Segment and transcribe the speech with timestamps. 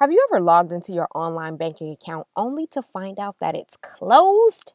[0.00, 3.76] Have you ever logged into your online banking account only to find out that it's
[3.76, 4.72] closed?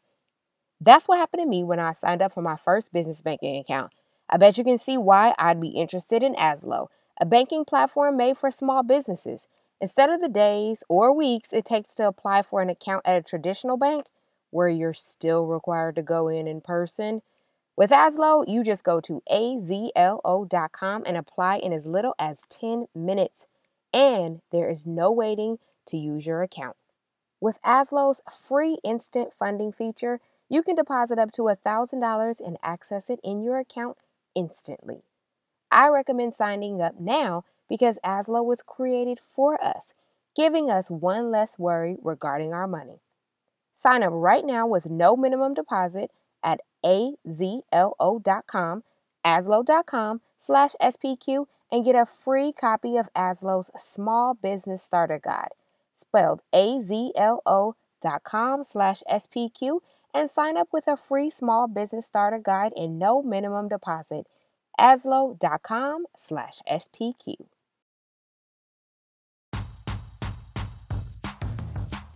[0.79, 3.92] That's what happened to me when I signed up for my first business banking account.
[4.30, 8.38] I bet you can see why I'd be interested in Azlo, a banking platform made
[8.38, 9.48] for small businesses.
[9.82, 13.23] Instead of the days or weeks it takes to apply for an account at a
[13.23, 14.05] traditional bank,
[14.52, 17.23] where you're still required to go in in person,
[17.76, 23.48] with Azlo, you just go to azlo.com and apply in as little as 10 minutes
[23.96, 25.57] and there is no waiting
[25.88, 26.75] to use your account.
[27.39, 33.20] With Azlo's free instant funding feature, you can deposit up to $1,000 and access it
[33.23, 33.97] in your account
[34.35, 35.03] instantly.
[35.71, 39.93] I recommend signing up now because Azlo was created for us,
[40.35, 42.99] giving us one less worry regarding our money.
[43.73, 46.12] Sign up right now with no minimum deposit
[46.43, 47.63] at azlo.com,
[49.25, 55.49] azlo.com slash SPQ and get a free copy of Azlo's Small Business Starter Guide,
[55.93, 59.79] spelled A-Z-L-O dot com slash SPQ,
[60.13, 64.28] and sign up with a free Small Business Starter Guide and no minimum deposit.
[64.80, 67.36] Azlo.com slash SPQ.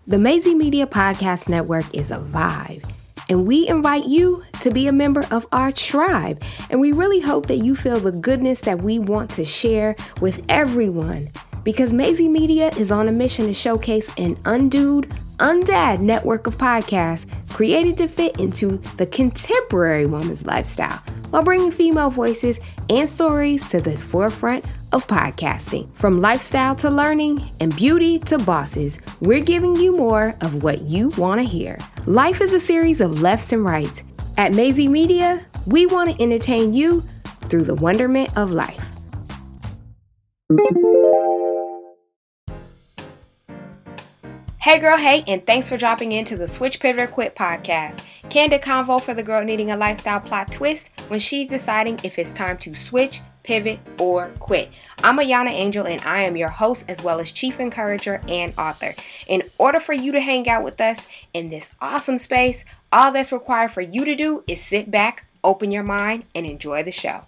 [0.07, 2.83] The Maisie Media Podcast Network is a vibe
[3.29, 6.43] and we invite you to be a member of our tribe.
[6.69, 10.43] And we really hope that you feel the goodness that we want to share with
[10.49, 11.29] everyone.
[11.69, 17.27] Because Maisie Media is on a mission to showcase an undued, undad network of podcasts
[17.47, 20.97] created to fit into the contemporary woman's lifestyle
[21.29, 22.59] while bringing female voices
[22.89, 25.93] and stories to the forefront of podcasting.
[25.93, 31.09] From lifestyle to learning and beauty to bosses, we're giving you more of what you
[31.19, 31.77] want to hear.
[32.07, 34.01] Life is a series of lefts and rights.
[34.39, 37.03] At Maisie Media, we want to entertain you
[37.41, 38.83] through the wonderment of life.
[44.61, 48.03] Hey girl, hey, and thanks for dropping into the Switch Pivot Quit podcast.
[48.29, 52.33] Candid convo for the girl needing a lifestyle plot twist when she's deciding if it's
[52.33, 54.69] time to switch, pivot, or quit.
[55.01, 58.95] I'm Ayana Angel and I am your host as well as chief encourager and author.
[59.27, 63.31] In order for you to hang out with us in this awesome space, all that's
[63.31, 67.23] required for you to do is sit back, open your mind, and enjoy the show.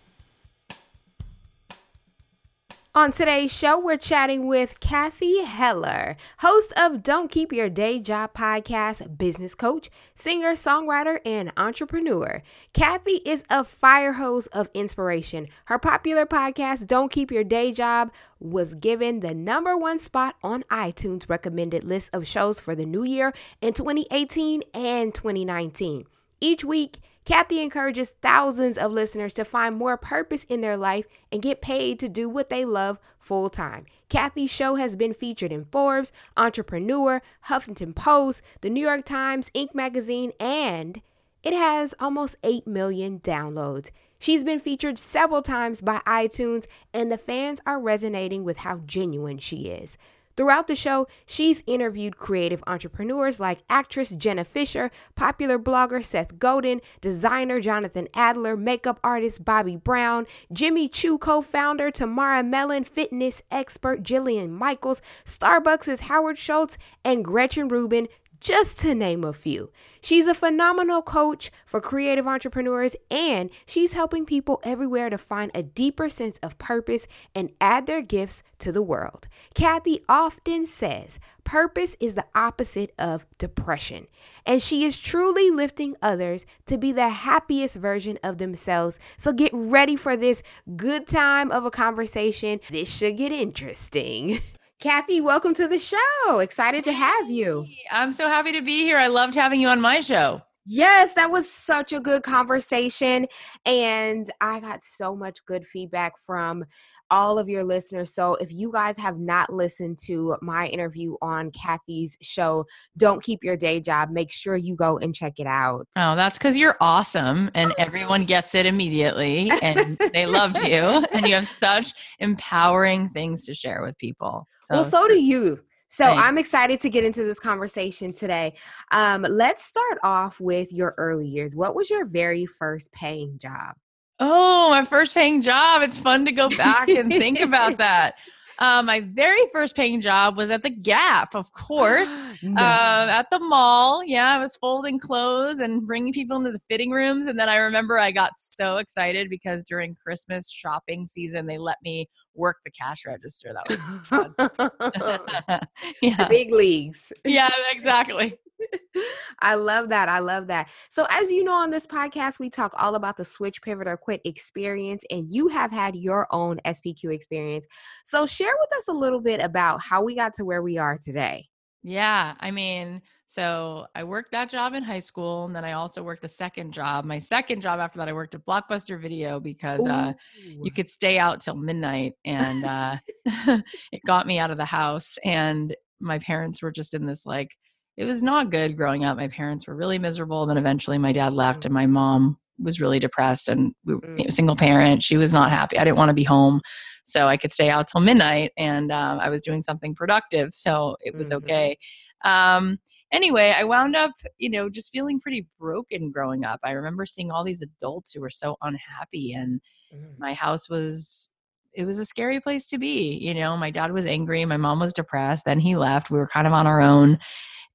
[2.93, 8.33] On today's show, we're chatting with Cathy Heller, host of Don't Keep Your Day Job
[8.33, 12.43] podcast, business coach, singer, songwriter, and entrepreneur.
[12.73, 15.47] Cathy is a fire hose of inspiration.
[15.67, 20.63] Her popular podcast, Don't Keep Your Day Job, was given the number one spot on
[20.63, 23.31] iTunes recommended list of shows for the new year
[23.61, 26.07] in 2018 and 2019.
[26.41, 31.41] Each week, Cathy encourages thousands of listeners to find more purpose in their life and
[31.41, 33.85] get paid to do what they love full time.
[34.09, 39.75] Cathy's show has been featured in Forbes, Entrepreneur, Huffington Post, the New York Times, Inc.
[39.75, 41.01] magazine, and
[41.43, 43.91] it has almost 8 million downloads.
[44.19, 49.37] She's been featured several times by iTunes, and the fans are resonating with how genuine
[49.37, 49.97] she is.
[50.37, 56.81] Throughout the show, she's interviewed creative entrepreneurs like actress Jenna Fischer, popular blogger Seth Godin,
[57.01, 64.03] designer Jonathan Adler, makeup artist Bobbi Brown, Jimmy Choo co founder Tamara Mellon, fitness expert
[64.03, 68.07] Jillian Michaels, Starbucks' Howard Schultz, and Gretchen Rubin,
[68.41, 69.71] just to name a few.
[70.01, 75.63] She's a phenomenal coach for creative entrepreneurs, and she's helping people everywhere to find a
[75.63, 79.27] deeper sense of purpose and add their gifts to the world.
[79.53, 84.07] Cathy often says purpose is the opposite of depression,
[84.45, 88.99] and she is truly lifting others to be the happiest version of themselves.
[89.17, 90.41] So get ready for this
[90.75, 92.59] good time of a conversation.
[92.69, 94.41] This should get interesting.
[94.81, 96.39] Cathy, welcome to the show.
[96.39, 97.67] Excited to have you.
[97.91, 98.97] I'm so happy to be here.
[98.97, 100.41] I loved having you on my show.
[100.65, 103.25] Yes, that was such a good conversation.
[103.65, 106.65] And I got so much good feedback from
[107.09, 108.13] all of your listeners.
[108.13, 112.65] So if you guys have not listened to my interview on Cathy's show,
[112.97, 115.87] Don't Keep Your Day Job, make sure you go and check it out.
[115.97, 121.27] Oh, that's because you're awesome and everyone gets it immediately and they loved you and
[121.27, 124.47] you have such empowering things to share with people.
[124.65, 125.59] So, well, so do you.
[125.91, 126.23] So Thanks.
[126.23, 128.53] I'm excited to get into this conversation today.
[128.91, 131.53] Um, let's start off with your early years.
[131.53, 133.75] What was your very first paying job?
[134.17, 135.81] Oh, my first paying job.
[135.81, 138.15] It's fun to go back and think about that.
[138.61, 142.61] Uh, my very first paying job was at the Gap, of course, No.
[142.61, 144.03] um, at the mall.
[144.05, 147.25] Yeah, I was folding clothes and bringing people into the fitting rooms.
[147.25, 151.77] And then I remember I got so excited because during Christmas shopping season, they let
[151.83, 153.51] me work the cash register.
[153.51, 153.79] That was
[155.49, 155.67] the
[156.03, 157.11] yeah, big leagues.
[157.25, 158.37] yeah, exactly.
[159.39, 160.09] I love that.
[160.09, 160.69] I love that.
[160.89, 163.97] So, as you know, on this podcast, we talk all about the switch, pivot, or
[163.97, 167.67] quit experience, and you have had your own SPQ experience.
[168.05, 170.97] So, share with us a little bit about how we got to where we are
[170.97, 171.47] today.
[171.83, 176.03] Yeah, I mean, so I worked that job in high school, and then I also
[176.03, 177.05] worked a second job.
[177.05, 181.17] My second job after that, I worked at Blockbuster Video because uh, you could stay
[181.17, 182.97] out till midnight, and uh,
[183.91, 185.17] it got me out of the house.
[185.23, 187.57] And my parents were just in this like,
[187.97, 189.17] it was not good growing up.
[189.17, 190.45] My parents were really miserable.
[190.45, 194.25] Then eventually, my dad left, and my mom was really depressed, and we were know,
[194.25, 194.33] Mm.
[194.33, 195.03] single parent.
[195.03, 195.77] She was not happy.
[195.77, 196.61] I didn't want to be home,
[197.03, 200.95] so I could stay out till midnight, and um, I was doing something productive, so
[201.01, 201.37] it was Mhm.
[201.37, 201.77] okay.
[202.23, 202.77] Um,
[203.11, 206.59] anyway, I wound up, you know, just feeling pretty broken growing up.
[206.63, 209.59] I remember seeing all these adults who were so unhappy and
[209.93, 210.17] Mm.
[210.19, 211.31] my house was
[211.73, 214.79] it was a scary place to be you know my dad was angry my mom
[214.79, 217.17] was depressed then he left we were kind of on our own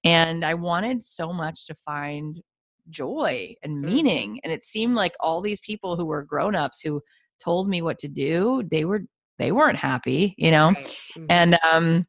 [0.07, 2.41] and i wanted so much to find
[2.89, 3.85] joy and Mhm.
[3.85, 7.03] meaning and it seemed like all these people who were grown-ups who
[7.43, 9.03] told me what to do they were
[9.39, 10.97] they weren't happy you know Right.
[11.19, 11.27] Mhm.
[11.29, 12.07] and um,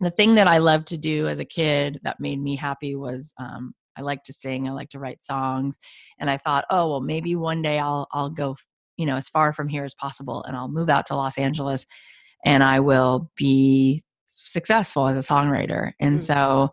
[0.00, 3.34] the thing that I loved to do as a kid that made me happy was
[3.38, 4.68] um, I like to sing.
[4.68, 5.76] I like to write songs,
[6.20, 8.56] and I thought, oh well, maybe one day I'll I'll go,
[8.96, 11.84] you know, as far from here as possible, and I'll move out to Los Angeles,
[12.44, 15.92] and I will be successful as a songwriter.
[15.98, 16.22] And Mm.
[16.22, 16.70] so,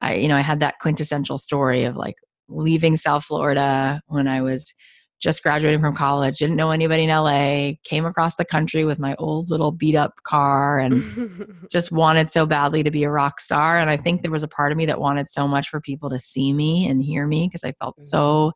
[0.00, 2.16] I you know I had that quintessential story of like
[2.48, 4.74] leaving South Florida when I was
[5.20, 9.14] just graduating from college, didn't know anybody in LA, came across the country with my
[9.16, 13.78] old little beat up car and just wanted so badly to be a rock star.
[13.78, 16.08] And I think there was a part of me that wanted so much for people
[16.08, 18.06] to see me and hear me because I felt mm-hmm.
[18.06, 18.52] so,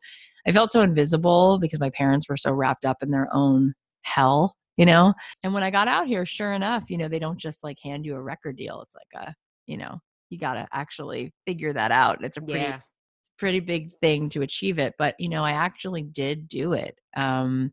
[0.47, 4.55] I felt so invisible because my parents were so wrapped up in their own hell,
[4.75, 5.13] you know?
[5.43, 8.05] And when I got out here, sure enough, you know, they don't just like hand
[8.05, 8.81] you a record deal.
[8.81, 9.35] It's like a,
[9.67, 9.99] you know,
[10.29, 12.23] you got to actually figure that out.
[12.23, 12.79] It's a pretty yeah.
[13.37, 17.69] pretty big thing to achieve it but you know i actually did do it um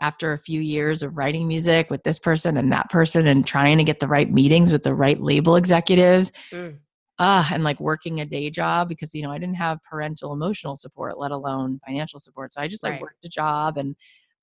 [0.00, 3.78] after a few years of writing music with this person and that person and trying
[3.78, 6.78] to get the right meetings with the right label executives Mm.
[7.20, 10.74] uh and like working a day job because you know i didn't have parental emotional
[10.74, 13.00] support let alone financial support so i just like Right.
[13.02, 13.94] worked a job and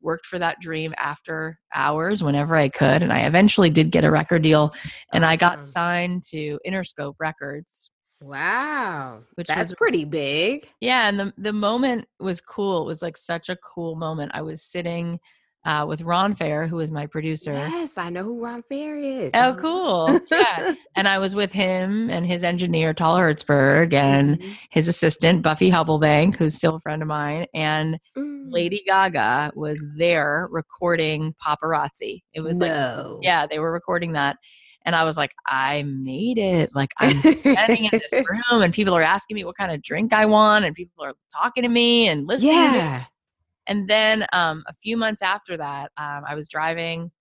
[0.02, 4.12] worked for that dream after hours whenever i could and i eventually did get a
[4.12, 4.74] record deal
[5.14, 7.90] and i got signed to interscope records
[8.20, 9.20] Wow.
[9.36, 10.68] Which That's was- pretty big.
[10.82, 12.82] Yeah, and the the moment was cool.
[12.82, 14.32] It was like such a cool moment.
[14.34, 15.20] I was sitting
[15.68, 17.54] uh, with Ron Fair, who is my producer.
[17.54, 19.34] Yes, I know who Ron Fair is.
[19.36, 19.60] Oh, Uh-huh.
[19.60, 20.20] cool!
[20.32, 24.56] Yeah, and I was with him and his engineer Tal Herzberg and Mhm.
[24.72, 28.46] his assistant Buffy Hubelbank, who's still a friend of mine, and Mm.
[28.50, 32.24] Lady Gaga was there recording paparazzi.
[32.34, 32.72] It was like,
[33.22, 34.38] yeah, they were recording that,
[34.86, 36.70] and I was like, I made it!
[36.74, 40.14] Like I'm standing in this room and people are asking me what kind of drink
[40.14, 43.04] I want and people are talking to me and listening yeah.
[43.68, 47.12] And then um, a few months after that, um, I was driving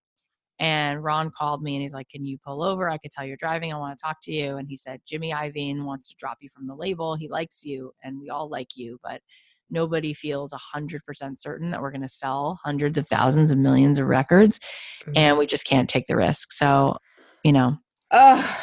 [0.58, 2.88] and Ron called me and he's like, Can you pull over?
[2.88, 3.72] I could tell you're driving.
[3.72, 4.56] I want to talk to you.
[4.56, 7.14] And he said, Jimmy Iovine wants to drop you from the label.
[7.14, 9.20] He likes you and we all like you, but
[9.70, 14.06] nobody feels 100% certain that we're going to sell hundreds of thousands of millions of
[14.06, 14.60] records
[15.02, 15.12] Mm-hmm.
[15.16, 16.52] and we just can't take the risk.
[16.52, 16.96] So,
[17.44, 17.76] you know,
[18.10, 18.60] Ugh.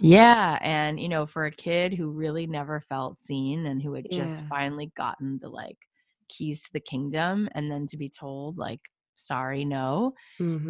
[0.00, 4.10] yeah, and you know, for a kid who really never felt seen and who had
[4.10, 5.78] just finally gotten the like
[6.28, 8.80] keys to the kingdom and then to be told like
[9.16, 10.12] sorry no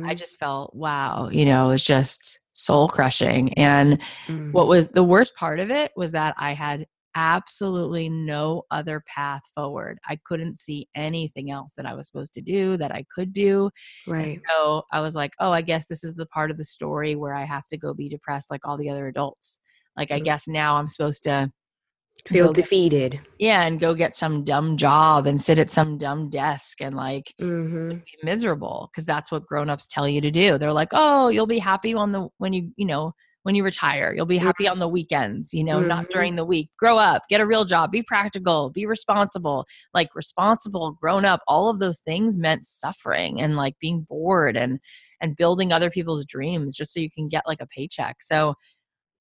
[0.04, 0.18] i Mhm.
[0.18, 4.52] just felt wow you know it was just soul crushing and Mhm.
[4.52, 9.42] what was the worst part of it was that i had absolutely no other path
[9.54, 13.32] forward i couldn't see anything else that i was supposed to do that i could
[13.32, 13.70] do
[14.06, 14.40] right.
[14.50, 17.34] so I was like, oh, I guess this is the part of the story where
[17.34, 19.58] I have to go be depressed like all the other adults.
[19.96, 20.24] Like, I Mhm.
[20.24, 21.50] guess now I'm supposed to,
[22.28, 23.20] Feel defeated.
[23.38, 27.34] yeah, and go get some dumb job and sit at some dumb desk and like
[27.38, 30.56] hmm just be miserable because that's what grown-ups tell you to do.
[30.56, 34.14] They're like, oh, you'll be happy on the when you you know when you retire.
[34.16, 35.52] You'll be happy on the weekends.
[35.52, 36.10] You know, not Mhm.
[36.10, 36.70] during the week.
[36.78, 39.66] Grow up, get a real job, be practical, be responsible.
[39.92, 41.40] Like responsible, grown up.
[41.46, 44.80] All of those things meant suffering and like being bored and
[45.20, 48.22] and building other people's dreams just so you can get like a paycheck.
[48.22, 48.54] So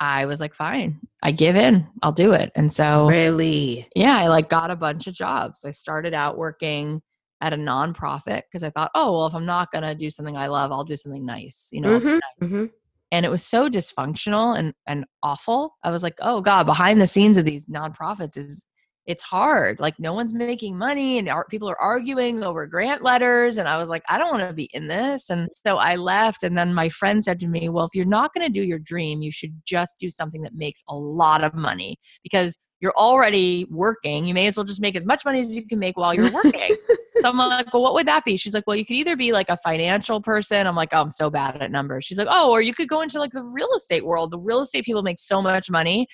[0.04, 1.88] I was like, fine, I give in.
[2.02, 2.52] I'll do it.
[2.56, 3.88] And so Really?
[3.96, 5.64] yeah, I like got a bunch of jobs.
[5.66, 7.02] I started out working
[7.42, 10.36] at a nonprofit because I thought, oh, well, if I'm not going to do something
[10.38, 11.70] I love, I'll do something nice.
[11.72, 12.66] You know, hmm hmm
[13.12, 15.78] and it was so dysfunctional and and awful.
[15.84, 18.66] I was like, "Oh god, behind the scenes of these nonprofits is
[19.06, 19.80] it's hard.
[19.80, 23.58] Like no one's making money and people are arguing over grant letters.
[23.58, 25.30] And I was like, I don't want to be in this.
[25.30, 26.44] And so I left.
[26.44, 28.80] And then my friend said to me, Well, if you're not going to do your
[28.80, 33.66] dream, you should just do something that makes a lot of money because you're already
[33.70, 34.28] working.
[34.28, 36.32] You may as well just make as much money as you can make while you're
[36.32, 36.76] working.
[37.24, 38.36] So I'm like, well, what would that be?
[38.36, 40.68] She's like, well, you could either be like a financial person.
[40.68, 42.04] I'm like, oh, I'm so bad at numbers.
[42.04, 44.32] She's like, oh, or you could go into like the real estate world.
[44.32, 46.06] The real estate people make so much money.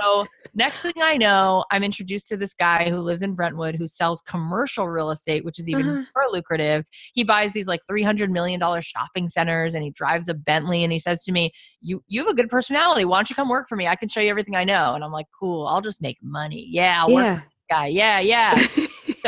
[0.00, 3.86] so next thing I know, I'm introduced to this guy who lives in Brentwood who
[3.86, 6.02] sells commercial real estate, which is even uh-huh.
[6.16, 6.84] more lucrative.
[7.14, 10.98] He buys these like $300 million shopping centers and he drives a Bentley and he
[10.98, 13.04] says to me, you, you have a good personality.
[13.04, 13.86] Why don't you come work for me?
[13.86, 14.94] I can show you everything I know.
[14.94, 16.66] And I'm like, cool, I'll just make money.
[16.68, 17.42] Yeah, I'll yeah.
[17.70, 17.86] guy.
[17.86, 18.56] Yeah, yeah.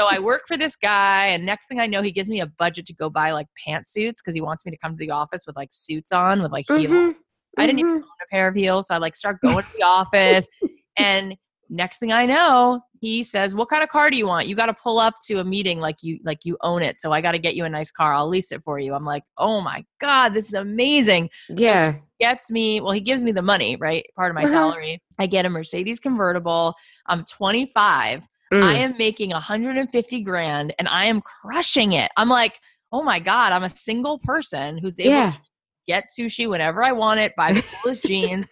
[0.01, 2.47] so I work for this guy, and next thing I know, he gives me a
[2.47, 5.45] budget to go buy like pantsuits because he wants me to come to the office
[5.47, 6.87] with like suits on with like heels.
[6.87, 7.11] Mm-hmm.
[7.59, 8.03] I didn't even mm-hmm.
[8.03, 10.49] own a pair of heels, so I like start going to the office,
[10.97, 11.37] and
[11.69, 14.47] next thing I know, he says, "What kind of car do you want?
[14.47, 16.99] You got to pull up to a meeting like you like you own it.
[16.99, 18.15] So I got to get you a nice car.
[18.15, 21.99] I'll lease it for you." I'm like, "Oh my god, this is amazing!" Yeah, so
[22.21, 22.81] gets me.
[22.81, 24.07] Well, he gives me the money, right?
[24.17, 24.53] Part of my uh-huh.
[24.53, 25.03] salary.
[25.19, 26.75] I get a Mercedes convertible.
[27.07, 28.27] I'm 25.
[28.53, 28.63] Mm.
[28.63, 32.11] I am making 150 grand, and I am crushing it.
[32.17, 35.33] I'm like, "Oh my god, I'm a single person who's able yeah.
[35.33, 35.39] to
[35.87, 38.47] get sushi whenever I want it, buy the coolest jeans."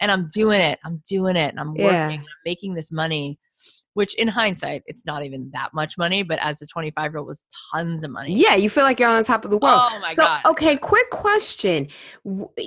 [0.00, 0.78] and I'm doing it.
[0.84, 1.50] I'm doing it.
[1.50, 1.86] And I'm working.
[1.86, 2.10] Yeah.
[2.10, 3.38] And I'm making this money,
[3.94, 7.26] which in hindsight, it's not even that much money, but as a 25 year old
[7.26, 8.34] was tons of money.
[8.34, 9.80] Yeah, you feel like you're on top of the world.
[9.82, 10.42] Oh my so, God.
[10.46, 11.88] Okay, quick question.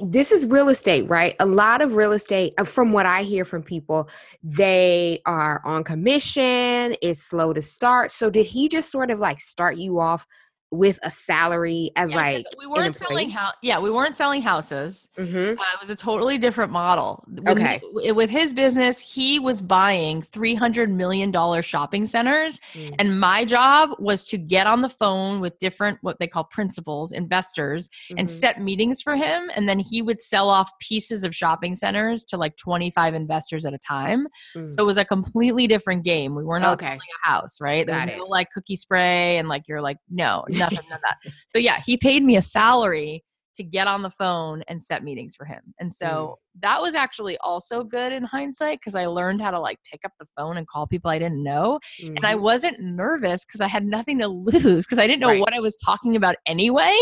[0.01, 1.35] This is real estate, right?
[1.39, 4.09] A lot of real estate, uh, from what I hear from people,
[4.43, 8.11] they are on commission, it's slow to start.
[8.11, 10.25] So did he just sort of like start you off
[10.71, 15.09] with a salary as yeah, like we weren't selling house yeah we weren't selling houses
[15.17, 15.57] mm-hmm.
[15.57, 19.61] uh, it was a totally different model when okay he, with his business he was
[19.61, 22.93] buying 300 million dollar shopping centers mm.
[22.99, 27.13] and my job was to get on the phone with different what they call principals
[27.13, 28.19] investors mm-hmm.
[28.19, 32.25] and set meetings for him and then he would sell off pieces of shopping centers
[32.25, 34.69] to like 25 investors at a time mm.
[34.69, 36.87] so it was a completely different game we were not okay.
[36.87, 40.79] selling a house right Got no like cookie spray and like you're like no nothing,
[40.79, 41.17] of that.
[41.49, 43.23] So yeah, he paid me a salary
[43.55, 45.61] to get on the phone and set meetings for him.
[45.79, 46.46] And so mm.
[46.61, 50.11] That was actually also good in hindsight because I learned how to like pick up
[50.19, 51.79] the phone and call people I didn't know.
[52.01, 52.17] Mm-hmm.
[52.17, 52.43] And I mm-hmm.
[52.43, 55.39] wasn't nervous because I had nothing to lose because I didn't know right.
[55.39, 56.93] what I was talking about anyway.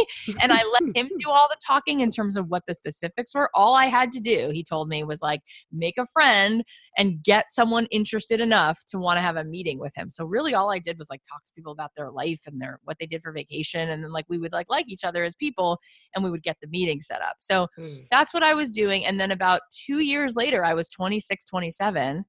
[0.42, 3.50] And I let him do all the talking in terms of what the specifics were.
[3.54, 6.64] All I had to do, he told me, was like make a friend
[6.98, 10.10] and get someone interested enough to want to have a meeting with him.
[10.10, 12.80] So really all I did was like talk to people about their life and their
[12.84, 15.36] what they did for vacation and then like we would like like each other as
[15.36, 15.78] people
[16.14, 17.36] and we would get the meeting set up.
[17.40, 18.08] So mm.
[18.12, 19.06] that's what I was doing.
[19.06, 19.45] And then about
[19.86, 22.25] two years later, I was 26, 27,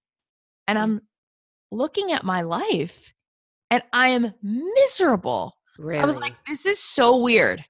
[0.69, 1.01] and I'm
[1.71, 3.13] looking at my life
[3.71, 5.55] and I am miserable.
[5.79, 6.01] Really?
[6.01, 7.65] I was like, this is so weird.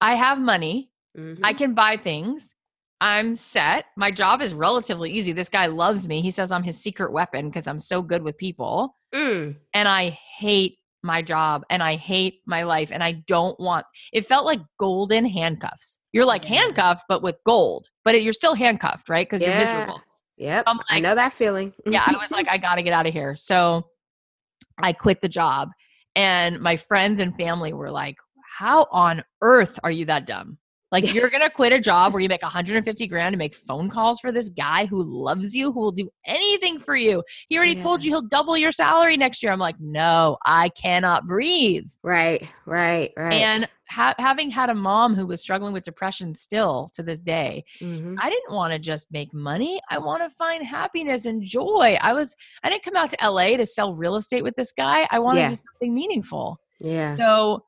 [0.00, 1.44] I have money, mm-hmm.
[1.44, 2.54] I can buy things.
[3.00, 3.86] I'm set.
[3.96, 5.32] My job is relatively easy.
[5.32, 6.22] This guy loves me.
[6.22, 8.96] He says I'm his secret weapon because I'm so good with people.
[9.12, 9.56] Mm.
[9.74, 14.26] And I hate my job and I hate my life and I don't want it
[14.26, 15.98] felt like golden handcuffs.
[16.12, 16.60] You're like yeah.
[16.60, 19.26] handcuffed but with gold, but it, you're still handcuffed, right?
[19.28, 19.58] Because yeah.
[19.58, 20.00] you're miserable.
[20.36, 20.64] Yep.
[20.66, 21.72] So like, I know that feeling.
[21.86, 23.36] yeah, I was like I got to get out of here.
[23.36, 23.84] So
[24.78, 25.70] I quit the job
[26.14, 28.16] and my friends and family were like,
[28.58, 30.58] "How on earth are you that dumb?"
[30.92, 34.20] Like you're gonna quit a job where you make 150 grand to make phone calls
[34.20, 37.24] for this guy who loves you, who will do anything for you.
[37.48, 37.82] He already yeah.
[37.82, 39.52] told you he'll double your salary next year.
[39.52, 41.90] I'm like, no, I cannot breathe.
[42.02, 43.32] Right, right, right.
[43.32, 47.64] And ha- having had a mom who was struggling with depression still to this day,
[47.80, 48.16] mm-hmm.
[48.20, 49.80] I didn't want to just make money.
[49.88, 51.96] I want to find happiness and joy.
[52.00, 55.08] I was, I didn't come out to LA to sell real estate with this guy.
[55.10, 55.48] I wanted yeah.
[55.50, 56.58] to do something meaningful.
[56.80, 57.16] Yeah.
[57.16, 57.64] So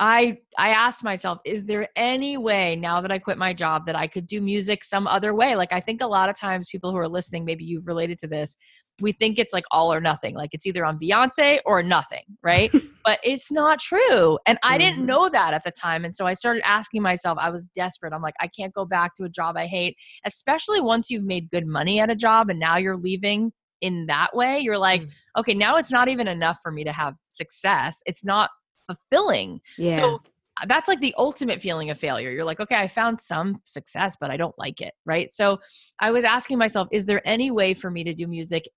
[0.00, 3.96] I I asked myself, is there any way now that I quit my job that
[3.96, 5.56] I could do music some other way?
[5.56, 8.28] Like I think a lot of times people who are listening, maybe you've related to
[8.28, 8.56] this,
[9.00, 10.34] we think it's like all or nothing.
[10.34, 12.72] Like it's either on Beyonce or nothing, right?
[13.04, 14.38] but it's not true.
[14.46, 15.06] And I didn't mm-hmm.
[15.06, 16.04] know that at the time.
[16.04, 18.12] And so I started asking myself, I was desperate.
[18.12, 21.50] I'm like, I can't go back to a job I hate, especially once you've made
[21.50, 24.58] good money at a job and now you're leaving in that way.
[24.58, 25.10] You're like, mm.
[25.38, 28.02] okay, now it's not even enough for me to have success.
[28.06, 28.50] It's not
[28.88, 29.60] fulfilling.
[29.76, 29.96] Yeah.
[29.96, 30.22] So
[30.66, 32.30] that's like the ultimate feeling of failure.
[32.30, 34.94] You're like, okay, I found some success, but I don't like it.
[35.06, 35.32] Right.
[35.32, 35.60] So
[36.00, 38.68] I was asking myself, is there any way for me to do music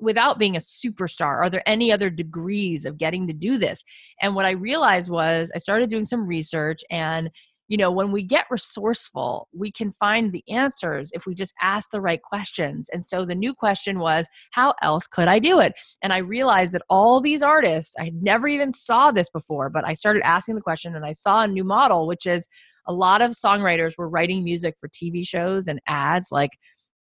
[0.00, 1.38] without being a superstar?
[1.38, 3.84] Are there any other degrees of getting to do this?
[4.20, 7.30] And what I realized was I started doing some research and
[7.68, 11.90] you know, when we get resourceful, we can find the answers if we just ask
[11.90, 12.88] the right questions.
[12.92, 15.74] And so the new question was, how else could I do it?
[16.02, 19.94] And I realized that all these artists, I never even saw this before, but I
[19.94, 22.48] started asking the question and I saw a new model, which is
[22.86, 26.52] a lot of songwriters were writing music for TV shows and ads like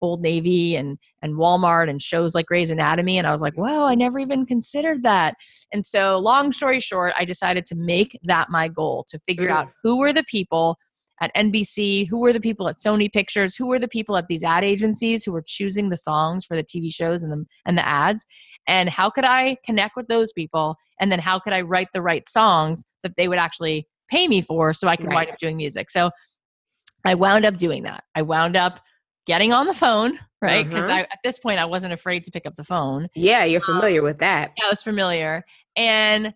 [0.01, 3.85] Old Navy and and Walmart and shows like Grey's Anatomy and I was like, "Whoa,
[3.85, 5.35] I never even considered that."
[5.73, 9.69] And so, long story short, I decided to make that my goal to figure out
[9.83, 10.77] who were the people
[11.21, 14.43] at NBC, who were the people at Sony Pictures, who were the people at these
[14.43, 17.87] ad agencies who were choosing the songs for the TV shows and the and the
[17.87, 18.27] ads,
[18.67, 22.03] and how could I connect with those people and then how could I write the
[22.03, 25.15] right songs that they would actually pay me for so I could right.
[25.15, 25.91] wind up doing music.
[25.91, 26.11] So
[27.05, 28.05] I wound up doing that.
[28.15, 28.81] I wound up
[29.27, 30.69] getting on the phone, right?
[30.69, 31.07] Because uh-huh.
[31.11, 33.09] at this point I wasn't afraid to pick up the phone.
[33.15, 34.53] Yeah, you're familiar um, with that.
[34.59, 35.45] Yeah, I was familiar.
[35.77, 36.35] And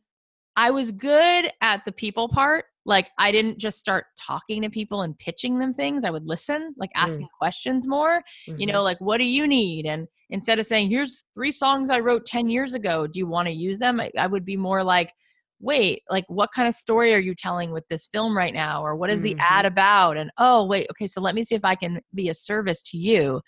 [0.56, 2.64] I was good at the people part.
[2.84, 6.04] Like I didn't just start talking to people and pitching them things.
[6.04, 7.38] I would listen, like asking mm.
[7.38, 8.22] questions more.
[8.48, 8.60] Mm-hmm.
[8.60, 9.86] You know, like what do you need?
[9.86, 13.06] And instead of saying, "Here's three songs I wrote 10 years ago.
[13.06, 15.12] Do you want to use them?" I, I would be more like,
[15.60, 18.82] wait, like what kind of story are you telling with this film right now?
[18.82, 19.40] Or what is the mm-hmm.
[19.40, 20.16] ad about?
[20.16, 22.96] And oh, wait, okay, so let me see if I can be a service to
[22.96, 23.40] you.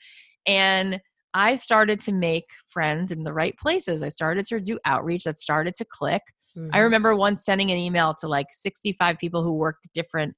[0.47, 1.01] And
[1.35, 4.03] I started to make friends in the right places.
[4.03, 6.23] I started to do outreach that started to click.
[6.57, 6.71] Mm-hmm.
[6.73, 10.35] I remember once sending an email to like 65 people who worked different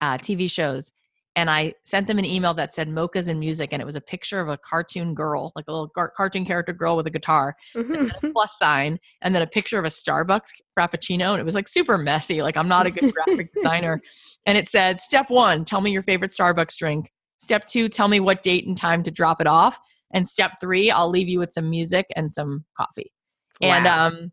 [0.00, 0.92] uh, TV shows
[1.38, 4.00] and I sent them an email that said mochas and music, and it was a
[4.00, 7.54] picture of a cartoon girl, like a little gar- cartoon character girl with a guitar,
[7.76, 8.26] mm-hmm.
[8.26, 11.68] a plus sign, and then a picture of a Starbucks frappuccino, and it was like
[11.68, 12.42] super messy.
[12.42, 14.02] Like I'm not a good graphic designer,
[14.46, 17.08] and it said, "Step one, tell me your favorite Starbucks drink.
[17.38, 19.78] Step two, tell me what date and time to drop it off,
[20.12, 23.12] and step three, I'll leave you with some music and some coffee."
[23.60, 23.68] Wow.
[23.68, 24.32] And um,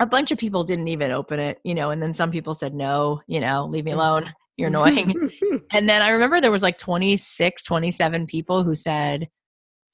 [0.00, 2.74] a bunch of people didn't even open it, you know, and then some people said
[2.74, 3.94] no, you know, leave me mm.
[3.94, 4.34] alone.
[4.56, 5.30] You're annoying.
[5.72, 9.28] and then I remember there was like 26, 27 people who said,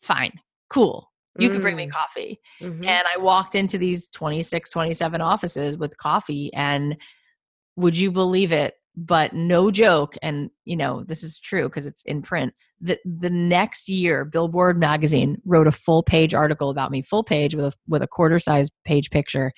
[0.03, 0.33] fine,
[0.69, 1.11] cool.
[1.39, 1.53] You mm.
[1.53, 1.93] can bring me mm.
[1.93, 2.41] coffee.
[2.61, 2.85] Mm-hmm.
[2.85, 6.51] And I walked into these 26, 27 offices with coffee.
[6.53, 6.97] And
[7.77, 8.75] would you believe it?
[8.97, 10.17] But no joke.
[10.21, 12.53] And, you know, this is true because it's in print.
[12.81, 17.55] The, the next year, Billboard magazine wrote a full page article about me, full page
[17.55, 19.53] with a, with a quarter size page picture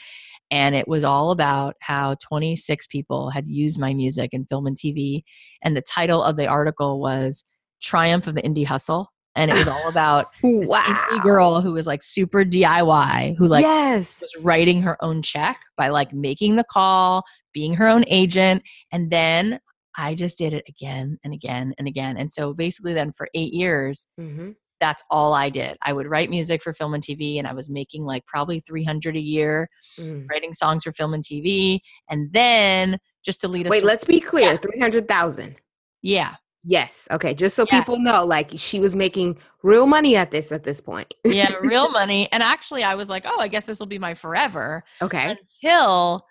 [0.53, 4.77] and it was all about how 26 people had used my music in film and
[4.77, 5.23] TV.
[5.65, 7.43] And the title of the article was
[7.83, 9.11] Triumph of the Indie Hustle.
[9.35, 10.83] And it was all about wow.
[10.83, 14.21] indie girl who was like super DIY, who like yes.
[14.21, 18.63] was writing her own check by like making the call, being her own agent.
[18.93, 19.59] And then
[19.97, 22.19] I just did it again and again and again.
[22.19, 24.51] And so basically, then for eight years, mm-hmm
[24.83, 25.79] that's all I did.
[25.83, 29.15] I would write music for film and TV and I was making like probably 300
[29.15, 30.29] a year mm.
[30.29, 31.79] writing songs for film and TV
[32.11, 34.51] and then just to lead us Wait, let's be clear.
[34.51, 34.57] Yeah.
[34.57, 35.55] 300,000.
[36.03, 36.35] Yeah.
[36.65, 37.07] Yes.
[37.13, 37.33] Okay.
[37.33, 37.79] Just so yeah.
[37.79, 41.15] people know, like she was making real money at this at this point.
[41.25, 42.29] yeah, real money.
[42.33, 44.83] And actually, I was like, oh, I guess this will be my forever.
[45.01, 45.37] Okay.
[45.63, 46.27] Until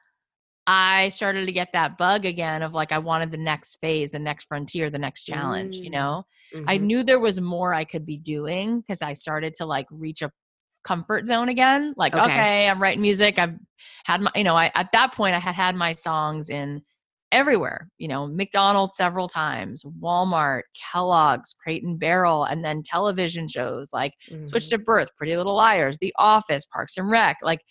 [0.68, 4.20] I started to get that bug again of like I wanted the next phase, the
[4.20, 5.84] next frontier, the next challenge, mm.
[5.84, 6.24] you know.
[6.54, 6.70] Mm-hmm.
[6.70, 10.22] I knew there was more I could be doing because I started to like reach
[10.22, 10.32] a
[10.84, 11.94] comfort zone again.
[11.98, 12.24] Like, okay.
[12.24, 13.40] okay, I'm writing music.
[13.40, 13.56] I've
[14.06, 16.82] had my, you know, I at that point I had had my songs in
[17.32, 23.92] everywhere, you know, McDonald's several times, Walmart, Kellogg's, Crate and Barrel, and then television shows
[23.94, 24.44] like mm-hmm.
[24.44, 27.62] Switched at Birth, Pretty Little Liars, The Office, Parks and Rec, like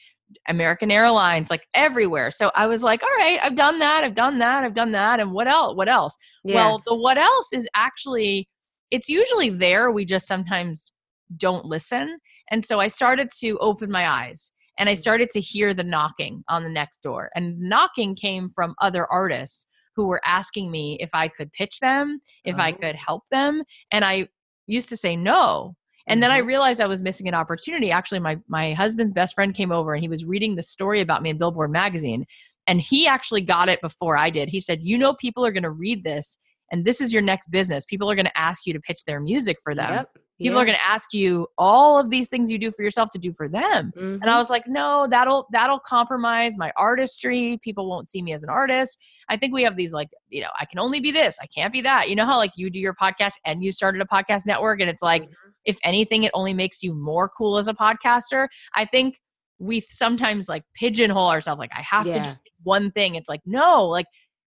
[0.49, 2.31] American Airlines, like everywhere.
[2.31, 5.21] So I was like, all right, I've done that, I've done that, I've done that.
[5.21, 5.77] And what else?
[5.77, 6.17] What else?
[6.45, 6.55] Yeah.
[6.55, 8.49] Well, the what else is actually,
[8.91, 9.91] it's usually there.
[9.91, 10.93] We just sometimes
[11.37, 12.19] don't listen.
[12.51, 14.99] And so I started to open my eyes and I mm.
[14.99, 17.31] started to hear the knocking on the next door.
[17.35, 19.67] And knocking came from other artists
[19.97, 22.63] who were asking me if I could pitch them, if oh.
[22.63, 23.63] I could help them.
[23.93, 24.29] And I
[24.67, 26.49] used to say no and then I mm-hmm.
[26.49, 27.91] realized I was missing an opportunity.
[27.91, 31.23] Actually, my my husband's best friend came over and he was reading the story about
[31.23, 32.27] me in Billboard magazine.
[32.67, 34.49] And he actually got it before I did.
[34.49, 36.37] He said, You know, people are going to read this,
[36.71, 37.85] and this is your next business.
[37.85, 39.93] People are going to ask you to pitch their music for them.
[39.93, 40.11] Yep.
[40.39, 40.63] People yeah.
[40.63, 43.31] are going to ask you all of these things you do for yourself to do
[43.35, 43.93] for them.
[43.95, 44.01] Mm-hmm.
[44.01, 44.39] And I mm-hmm.
[44.39, 47.59] was like, no, that'll that'll compromise my artistry.
[47.63, 48.97] People won't see me as an artist.
[49.29, 51.37] I think we have these like, you know, I can only be this.
[51.43, 52.09] I can't be that.
[52.09, 54.89] You know how like you do your podcast and you started a podcast network and
[54.89, 58.49] it's like mm-hmm if anything, it only makes you more cool as a podcaster.
[58.75, 59.17] I think
[59.59, 62.15] we sometimes like pigeonhole ourselves like I have yeah.
[62.15, 63.15] to just one thing.
[63.15, 64.07] It's like, no, like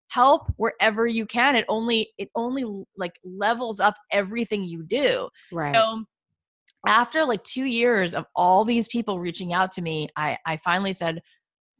[0.09, 1.55] help wherever you can.
[1.55, 2.65] It only it only
[2.97, 5.29] like levels up everything you do.
[5.51, 5.73] Right.
[5.73, 6.03] So
[6.87, 10.93] after like two years of all these people reaching out to me, I I finally
[10.93, 11.21] said,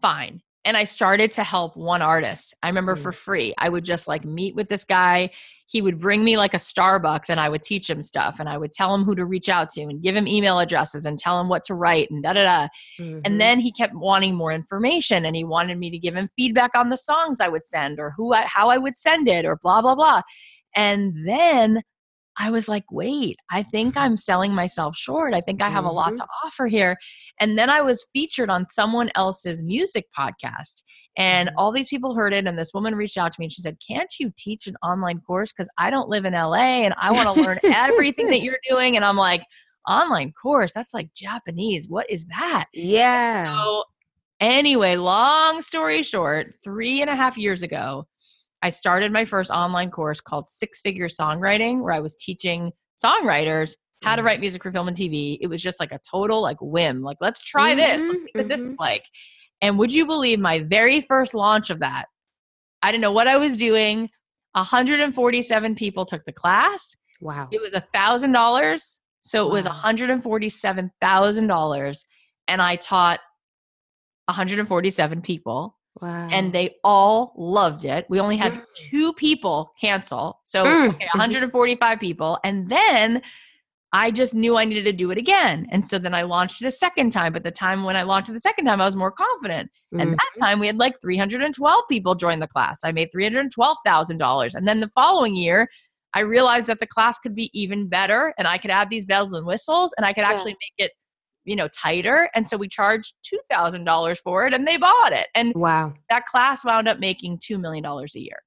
[0.02, 2.54] fine, and I started to help one artist.
[2.64, 3.00] I remember Mm.
[3.02, 3.54] for free.
[3.58, 5.30] I would just like meet with this guy.
[5.68, 8.58] He would bring me like a Starbucks and I would teach him stuff and I
[8.58, 11.40] would tell him who to reach out to and give him email addresses and tell
[11.42, 12.68] him what to write and da da da.
[13.00, 13.22] Mhm.
[13.26, 16.72] And then he kept wanting more information and he wanted me to give him feedback
[16.76, 19.58] on the songs I would send or who I, how I would send it or
[19.62, 20.22] blah blah blah.
[20.76, 21.82] And then
[22.38, 25.34] I was like, wait, I think I'm selling myself short.
[25.34, 26.98] I think I have a lot to offer here.
[27.40, 30.82] And then I was featured on someone else's music podcast.
[31.16, 31.54] And Mhm.
[31.58, 32.48] all these people heard it.
[32.48, 35.20] And this woman reached out to me and she said, Can't you teach an online
[35.22, 35.54] course?
[35.54, 38.96] Because I don't live in LA and I want to learn everything that you're doing.
[38.96, 39.44] And I'm like,
[39.88, 40.72] Online course?
[40.74, 41.88] That's like Japanese.
[41.88, 42.66] What is that?
[42.74, 43.56] yeah.
[43.64, 43.84] So,
[44.40, 48.08] anyway, long story short, three and a half years ago,
[48.64, 52.72] I started my first online course called Six Figure Songwriting, where I was teaching
[53.04, 54.26] songwriters how to Mhm.
[54.26, 55.38] write music for film and TV.
[55.42, 57.02] It was just like a total like whim.
[57.02, 58.04] Like, let's try this.
[58.08, 58.72] Let's see what this mhm.
[58.72, 59.06] is like.
[59.62, 62.06] And would you believe my very first launch of that?
[62.82, 64.10] I didn't know what I was doing.
[64.56, 66.96] 147 people took the class.
[67.22, 67.48] wow.
[67.52, 69.00] It was a thousand dollars.
[69.22, 69.72] So it was Wow.
[69.72, 72.06] $147,000.
[72.50, 73.22] And I taught
[74.28, 76.30] 147 people Wow.
[76.32, 78.06] and they all loved it.
[78.10, 78.66] We only had Mm.
[78.90, 80.40] two people cancel.
[80.44, 80.90] So Mm.
[80.96, 82.40] okay, 145 people.
[82.44, 83.22] And then
[83.96, 85.68] I just knew I needed to do it again.
[85.70, 87.32] And so then I launched it a second time.
[87.32, 89.70] But the time when I launched it the second time, I was more confident.
[90.00, 90.16] And Mhm.
[90.18, 92.84] that time we had like 312 people join the class.
[92.84, 94.56] I made $312,000.
[94.56, 95.70] And then the following year,
[96.16, 99.32] I realized that the class could be even better and I could add these bells
[99.34, 100.32] and whistles and I could Yeah.
[100.32, 100.92] actually make it,
[101.46, 102.30] you know, tighter.
[102.36, 103.14] And so we charged
[103.52, 105.28] $2,000 for it and they bought it.
[105.36, 105.94] And wow.
[106.10, 108.38] that class wound up making $2 million a year.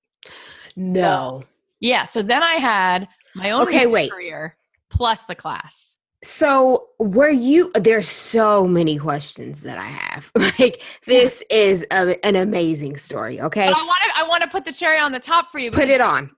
[0.77, 1.45] No.
[1.81, 2.05] Yeah.
[2.05, 4.11] So then I had my own Okay, wait.
[4.11, 4.57] career
[4.91, 5.95] plus the class.
[6.25, 7.71] So, were you?
[7.75, 10.33] There's so many questions that I have.
[10.59, 13.41] Like, this is a, an amazing story.
[13.41, 15.59] Okay, But I want to I want to put the cherry on the top for
[15.59, 15.71] you.
[15.71, 16.31] put it on.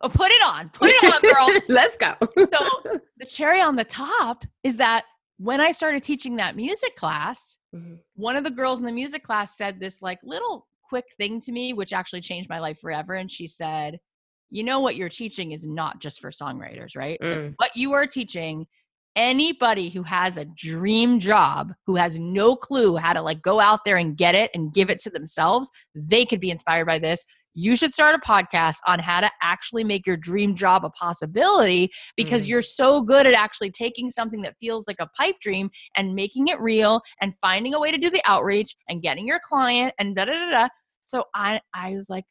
[0.00, 0.68] uh, Put it on.
[0.68, 1.20] Put it on,
[1.50, 1.60] girl.
[1.68, 2.14] Let's go.
[2.38, 5.04] so the cherry on the top is that
[5.38, 7.98] when I started teaching that music class, Mhm.
[8.14, 11.52] one of the girls in the music class said this like little quick thing to
[11.52, 13.14] me, which actually changed my life forever.
[13.14, 13.98] And she said,
[14.50, 17.18] You know what you're teaching is not just for songwriters, right?
[17.22, 17.54] Like, Mm.
[17.56, 18.66] what you are teaching
[19.16, 23.80] anybody who has a dream job who has no clue how to like go out
[23.84, 27.22] there and get it and give it to themselves they could be inspired by this
[27.54, 31.90] you should start a podcast on how to actually make your dream job a possibility
[32.16, 32.48] because Mm.
[32.48, 36.48] you're so good at actually taking something that feels like a pipe dream and making
[36.48, 40.16] it real and finding a way to do the outreach and getting your client and
[40.16, 40.68] da da da da.
[41.04, 42.24] So I I was like,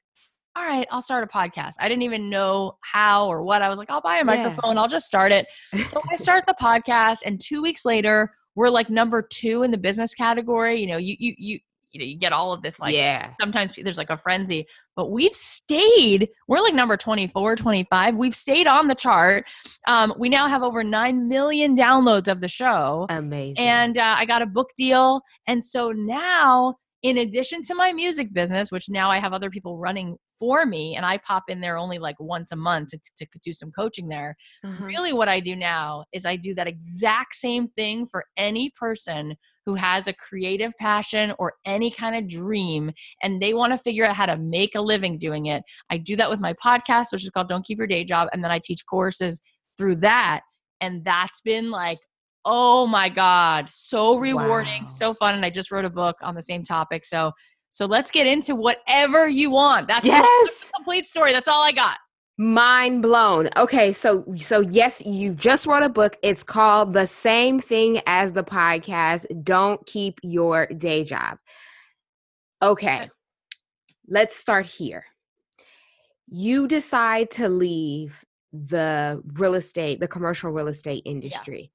[0.55, 1.73] all right, I'll start a podcast.
[1.79, 3.61] I didn't even know how or what.
[3.61, 4.23] I was like, I'll buy a Yeah.
[4.23, 5.45] microphone, I'll just start it.
[5.87, 9.77] So I start the podcast, and two weeks later, we're like number two in the
[9.77, 10.77] business category.
[10.81, 11.59] You know, you you you
[11.93, 13.33] you know, you get all of this like yeah.
[13.41, 18.67] sometimes there's like a frenzy but we've stayed we're like number 24 25 we've stayed
[18.67, 19.45] on the chart.
[19.87, 23.05] Um, we now have over 9 million downloads of the show.
[23.09, 23.57] Amazing.
[23.57, 25.21] and uh, i got a book deal.
[25.47, 29.77] And so now in addition to my music business which now i have other people
[29.77, 33.25] running for me and i pop in there only like once a month to, to,
[33.27, 34.85] to do some coaching there Uh-huh.
[34.85, 39.35] really what I do now is I do that exact same thing for any person
[39.65, 44.05] who has a creative passion or any kind of dream and they want to figure
[44.05, 45.61] out how to make a living doing it.
[45.91, 48.27] I do that with my podcast, which is called Don't Keep Your Day Job.
[48.33, 49.39] And then I teach courses
[49.77, 50.41] through that.
[50.81, 51.99] And that's been like,
[52.43, 54.87] oh my God, so rewarding, Wow.
[54.87, 55.35] so fun.
[55.35, 57.05] And I just wrote a book on the same topic.
[57.05, 57.31] So
[57.71, 59.87] so let's get into whatever you want.
[59.87, 60.71] That's the yes.
[60.75, 61.31] complete story.
[61.31, 61.97] That's all I got.
[62.37, 63.49] Mind blown.
[63.55, 66.17] Okay, so so yes, you just wrote a book.
[66.21, 69.25] It's called The Same Thing as the Podcast.
[69.45, 71.37] Don't keep your day job.
[72.61, 72.95] Okay.
[72.95, 73.09] Okay.
[74.07, 75.05] Let's start here.
[76.27, 81.71] You decide to leave the real estate, the commercial real estate industry.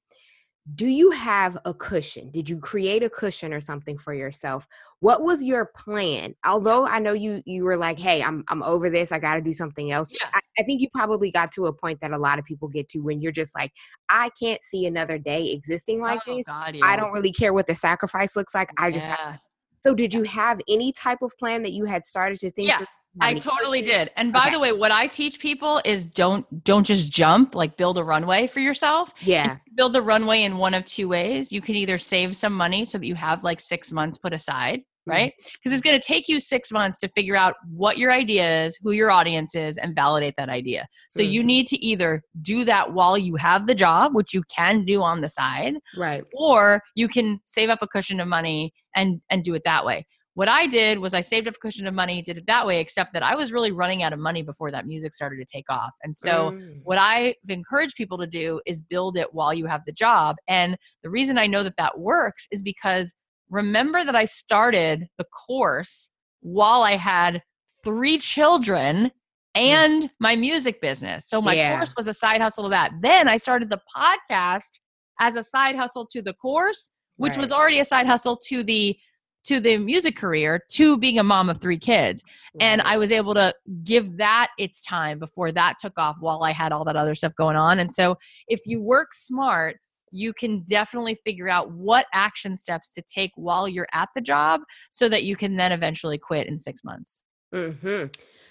[0.74, 2.31] Do you have a cushion?
[2.31, 4.66] Did you create a cushion or something for yourself?
[4.98, 6.35] What was your plan?
[6.44, 9.12] Although I know you you were like, "Hey, I'm I'm over this.
[9.12, 10.29] I got to do something else." Yeah.
[10.35, 12.88] I, I think you probably got to a point that a lot of people get
[12.90, 13.70] to when you're just like,
[14.09, 16.44] "I can't see another day existing like oh, this.
[16.46, 18.70] God, I don't really care what the sacrifice looks like.
[18.76, 19.37] I just." have-" Yeah.
[19.83, 22.68] So, did you have any type of plan that you had started to think?
[22.70, 22.85] Yeah,
[23.20, 24.11] I totally did.
[24.16, 24.50] And by Okay.
[24.52, 28.46] the way, what I teach people is don't don't just jump, like build a runway
[28.46, 29.12] for yourself.
[29.20, 29.57] Yeah.
[29.74, 31.50] Build the runway in one of two ways.
[31.52, 34.81] You can either save some money so that you have like 6 months put aside,
[34.81, 35.11] Mm-hmm.
[35.12, 35.33] right?
[35.55, 38.76] Because it's going to take you 6 months to figure out what your idea is,
[38.83, 40.87] who your audience is and validate that idea.
[41.11, 41.46] So you Mhm.
[41.46, 45.20] need to either do that while you have the job, which you can do on
[45.20, 46.24] the side, Right.
[46.35, 50.07] or you can save up a cushion of money and and do it that way
[50.37, 52.79] what I did was I saved up a cushion of money, did it that way,
[52.79, 55.64] except that I was really running out of money before that music started to take
[55.70, 55.92] off.
[56.03, 56.81] And so, Mm.
[56.85, 60.37] what I've encouraged people to do is build it while you have the job.
[60.46, 63.14] And the reason I know that that works is because
[63.49, 67.42] remember that I started the course while I had
[67.83, 69.12] three children
[69.55, 71.27] and my music business.
[71.31, 71.70] So, my Yeah.
[71.70, 72.92] course was a side hustle to that.
[73.01, 74.81] Then I started the podcast
[75.18, 78.99] as a side hustle to the course, which was already a side hustle to the
[79.46, 82.22] to the music career to being a mom of three kids.
[82.61, 83.54] And i was able to
[83.85, 87.32] give that its time before that took off while i had all that other stuff
[87.37, 87.78] going on.
[87.78, 88.16] And so
[88.48, 89.76] if you work smart
[90.12, 94.61] you can definitely figure out what action steps to take while you're at the job
[94.90, 97.24] so that you can then eventually quit in six months.
[97.52, 98.06] Hmm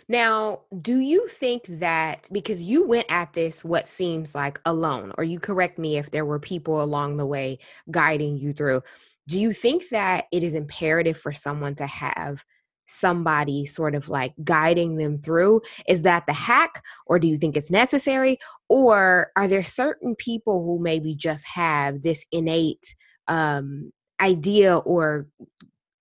[0.08, 5.24] Now, do you think that because you went at this what seems like alone, or
[5.24, 7.58] you correct me if there were people along the way
[7.92, 8.82] guiding you through,
[9.28, 12.44] do you think that it is imperative for someone to have
[12.88, 15.62] somebody sort of like guiding them through?
[15.88, 18.38] Is that the hack, or do you think it's necessary?
[18.70, 22.96] Or are there certain people who maybe just have this innate
[23.28, 25.28] um, idea or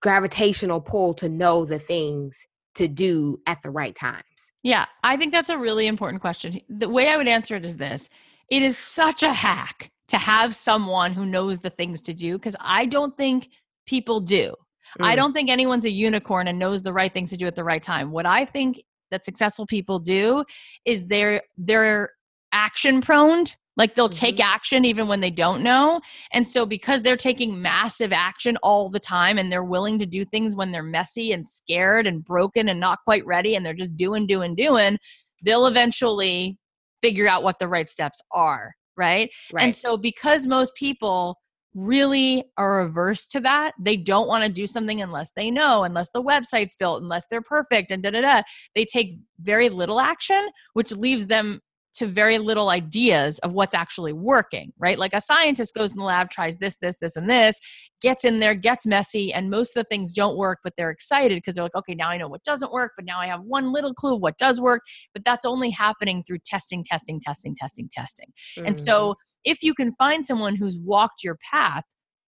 [0.01, 4.23] gravitational pull to know the things to do at the right times?
[4.63, 6.59] Yeah, I think that's a really important question.
[6.69, 8.09] The way I would answer it is this
[8.49, 12.55] it is such a hack to have someone who knows the things to do because
[12.59, 13.49] I don't think
[13.85, 14.53] people do.
[15.01, 17.55] I Mm, don't think anyone's a unicorn and knows the right things to do at
[17.55, 18.11] the right time.
[18.11, 20.43] What I think that successful people do
[20.85, 22.11] is they're they're
[22.53, 23.45] action prone.
[23.77, 25.99] Like they'll take action even when they don't know.
[26.31, 30.23] And so because they're taking massive action all the time and they're willing to do
[30.23, 33.97] things when they're messy and scared and broken and not quite ready and they're just
[33.97, 34.97] doing doing doing,
[35.43, 36.57] they'll eventually
[37.01, 39.29] figure out what the right steps are, right?
[39.53, 39.63] right.
[39.63, 41.37] And so, because most people
[41.75, 46.09] really are averse to that, they don't want to do something unless they know, unless
[46.11, 48.41] the website's built, unless they're perfect, and da da da.
[48.75, 51.61] They take very little action, which leaves them
[51.95, 54.99] to very little ideas of what's actually working, right?
[54.99, 57.59] Like a scientist goes in the lab, tries this, this, this, and this,
[58.01, 61.35] gets in there, gets messy, and most of the things don't work, but they're excited
[61.35, 63.71] because they're like, okay, now I know what doesn't work, but now I have one
[63.71, 64.81] little clue of what does work.
[65.13, 68.27] But that's only happening through testing, testing, testing, testing, testing.
[68.65, 68.79] And Mhm.
[68.79, 71.83] so, if you can find someone who's walked your path,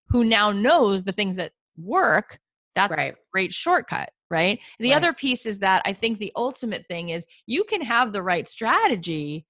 [0.10, 2.40] who now knows the things that work,
[2.76, 3.14] that's right.
[3.14, 4.60] a great shortcut, right?
[4.80, 4.98] The Right.
[4.98, 8.48] other piece is that I think the ultimate thing is you can have the right
[8.48, 9.46] strategy,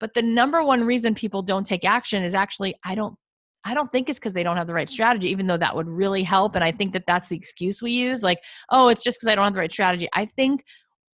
[0.00, 3.16] but the number one reason people don't take action is actually I don't
[3.64, 5.88] I don't think it's because they don't have the right strategy, even though that would
[5.88, 6.54] really help.
[6.54, 8.22] And I think that that's the excuse we use.
[8.22, 8.38] Like,
[8.70, 10.08] oh, it's just because I don't have the right strategy.
[10.14, 10.62] I think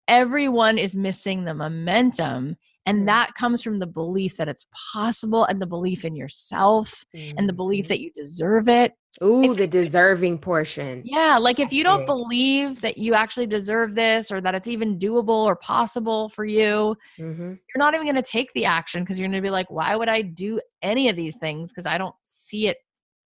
[0.10, 2.58] everyone is missing the momentum.
[2.86, 7.06] And that comes from the belief that it's possible and the belief in yourself
[7.38, 7.90] and the belief Mhm.
[7.90, 8.94] that you deserve it.
[9.24, 11.04] Ooh, if- the deserving portion.
[11.06, 14.98] Yeah, like if you don't believe that you actually deserve this or that it's even
[14.98, 19.18] doable or possible for you, hmm you're not even going to take the action because
[19.18, 21.72] you're going to be like, why would I do any of these things?
[21.72, 22.78] Because I don't see it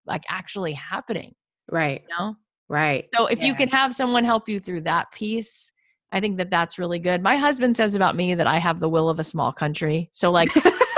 [0.06, 1.34] like actually happening,
[1.72, 2.04] Right.
[2.04, 2.36] you know?
[2.70, 3.08] Right.
[3.16, 5.72] So if you can have someone help you through that piece,
[6.16, 7.22] I think that that's really good.
[7.22, 10.10] My husband says about me that I have the will of a small country.
[10.14, 10.48] So like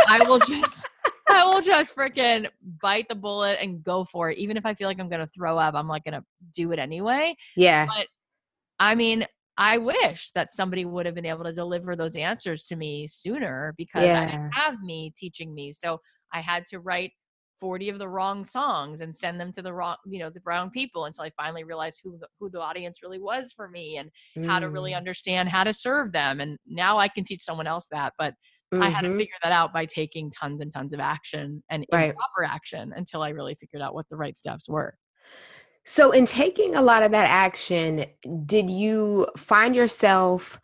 [0.07, 0.85] I will just
[1.27, 2.47] I will just freaking
[2.83, 4.37] bite the bullet and go for it.
[4.37, 6.71] Even if I feel like I'm going to throw up, I'm like going to do
[6.71, 7.35] it anyway.
[7.55, 7.87] yeah.
[7.87, 8.05] But
[8.79, 9.25] I mean,
[9.57, 13.73] I wish that somebody would have been able to deliver those answers to me sooner
[13.75, 15.71] because I didn't have me teaching me.
[15.71, 15.99] So
[16.31, 17.11] I had to write
[17.59, 20.69] 40 of the wrong songs and send them to the wrong, you know, the wrong
[20.69, 24.11] people until I finally realized who the, who the audience really was for me and
[24.41, 24.97] how to really Mm.
[24.97, 26.39] understand how to serve them.
[26.39, 28.35] And now I can teach someone else that, but
[28.79, 29.17] I had to Mhm.
[29.17, 32.15] figure that out by taking tons and tons of action and Right.
[32.15, 34.97] improper action until I really figured out what the right steps were.
[35.85, 38.05] So, in taking a lot of that action,
[38.45, 40.59] did you find yourself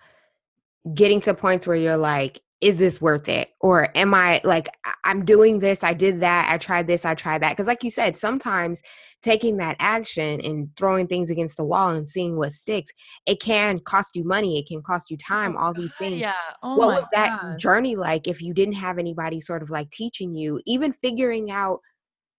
[0.93, 3.49] getting to points where you're like, is this worth it?
[3.59, 4.69] Or am I like,
[5.03, 7.49] I'm doing this, I did that, I tried this, I tried that?
[7.51, 8.81] Because, like you said, sometimes
[9.21, 12.91] taking that action and throwing things against the wall and seeing what sticks,
[13.25, 16.21] it can cost you money, it can cost you time, Oh, all these things.
[16.21, 16.33] Yeah.
[16.61, 17.61] Oh what was that gosh.
[17.61, 21.79] journey like if you didn't have anybody sort of like teaching you, even figuring out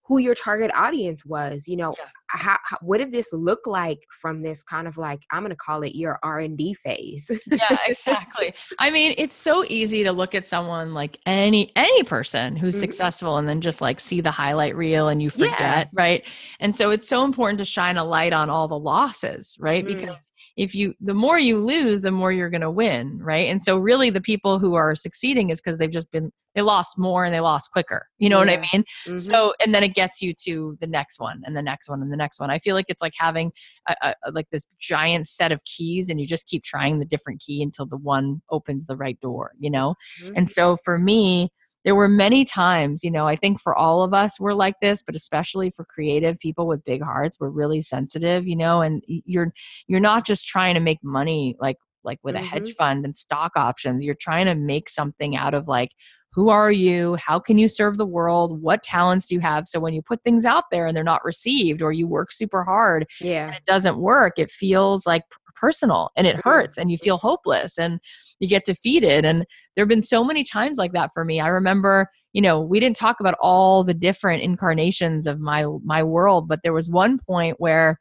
[0.07, 1.67] who your target audience was?
[1.69, 2.05] You know, Yeah.
[2.31, 5.83] how, how what did this look like from this kind of like I'm gonna call
[5.83, 7.31] it your R and D phase?
[7.53, 12.57] yeah exactly i mean it's so easy to look at someone like any any person
[12.57, 12.81] who's Mhm.
[12.81, 15.51] successful and then just like see the highlight reel and you Yeah.
[15.53, 16.25] forget right
[16.61, 19.97] and so it's so important to shine a light on all the losses right Mm.
[19.99, 23.63] because if you the more you lose the more you're going to win right and
[23.63, 27.25] so really the people who are succeeding is because they've just been they lost more
[27.25, 28.09] and they lost quicker.
[28.19, 28.57] You know Yeah.
[28.57, 28.85] what I mean?
[29.07, 29.19] Mhm.
[29.19, 32.13] So, and then it gets you to the next one and the next one and
[32.13, 32.51] the next one.
[32.51, 33.53] I feel like it's like having
[33.89, 37.41] a, a, like this giant set of keys and you just keep trying the different
[37.41, 39.95] key until the one opens the right door, you know?
[40.23, 40.33] Mhm.
[40.37, 41.51] And so for me,
[41.85, 45.03] there were many times, you know, I think for all of us, we're like this,
[45.03, 49.53] but especially for creative people with big hearts, we're really sensitive, you know, and you're
[49.87, 53.53] you're not just trying to make money like like with a hedge fund and stock
[53.57, 54.03] options.
[54.05, 55.91] You're trying to make something out of like
[56.35, 57.17] who are you?
[57.17, 58.61] How can you serve the world?
[58.61, 59.69] What talents do you have?
[59.69, 62.65] So when you put things out there and they're not received or you work super
[62.65, 63.47] hard yeah.
[63.47, 65.23] and it doesn't work, it feels like
[65.55, 66.43] personal and it Mhm.
[66.43, 68.01] hurts and you feel hopeless and
[68.41, 69.25] you get defeated.
[69.25, 71.41] And there have been so many times like that for me.
[71.41, 76.03] I remember, you know, we didn't talk about all the different incarnations of my my
[76.03, 78.01] world, but there was one point where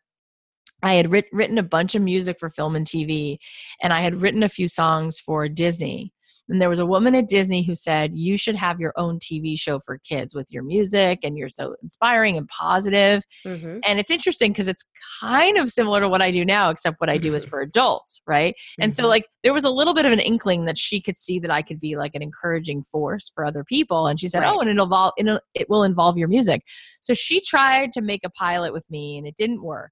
[0.81, 3.37] I had writ- written a bunch of music for film and TV,
[3.81, 6.12] and I had written a few songs for Disney.
[6.49, 9.57] And there was a woman at Disney who said, You should have your own TV
[9.57, 13.23] show for kids with your music, and you're so inspiring and positive.
[13.45, 13.79] Mhm.
[13.83, 14.83] And it's interesting because it's
[15.21, 18.21] kind of similar to what I do now, except what I do is for adults,
[18.27, 18.55] right?
[18.79, 19.09] And so, Mhm.
[19.09, 21.61] like, there was a little bit of an inkling that she could see that I
[21.61, 24.07] could be like an encouraging force for other people.
[24.07, 24.53] And she said, Right.
[24.53, 26.63] "Oh, and it'll involve it'll, it will involve your music."
[27.01, 29.91] So she tried to make a pilot with me, and it didn't work.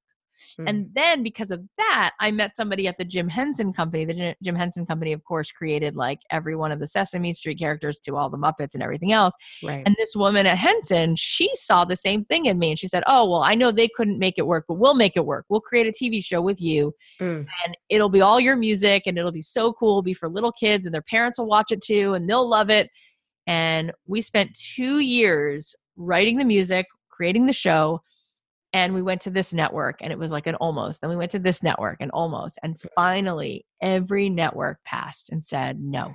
[0.59, 0.69] Mm.
[0.69, 4.05] And then because of that, I met somebody at the Jim Henson Company.
[4.05, 7.59] The Jim- Jim Henson Company, of course, created like every one of the Sesame Street
[7.59, 9.33] characters to all the Muppets and everything else.
[9.63, 9.83] right.
[9.85, 12.71] And this woman at Henson, she saw the same thing in me.
[12.71, 15.15] And she said, Oh, well, I know they couldn't make it work, but we'll make
[15.17, 15.45] it work.
[15.49, 17.45] We'll create a TV show with you Mm.
[17.65, 19.89] and it'll be all your music and it'll be so cool.
[19.89, 22.69] It'll be for little kids and their parents will watch it too and they'll love
[22.69, 22.89] it.
[23.47, 28.01] And we spent two years writing the music, creating the show.
[28.73, 31.01] And we went to this network and it was like an almost.
[31.01, 32.57] Then we went to this network and almost.
[32.63, 36.13] And finally, every network passed and said no.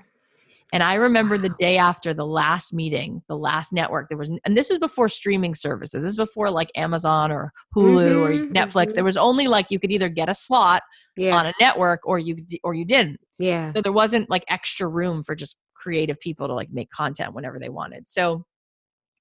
[0.73, 4.57] And I remember the day after the last meeting, the last network, there was, and
[4.57, 6.03] this is before streaming services.
[6.03, 8.87] This is before like Amazon or Hulu or Mhm, Netflix.
[8.88, 8.95] mhm.
[8.95, 10.83] There was only like you could either get a slot
[11.16, 11.37] Yeah.
[11.37, 13.21] on a network or you or you didn't.
[13.38, 13.73] yeah.
[13.75, 17.59] So there wasn't like extra room for just creative people to like make content whenever
[17.59, 18.09] they wanted.
[18.09, 18.45] So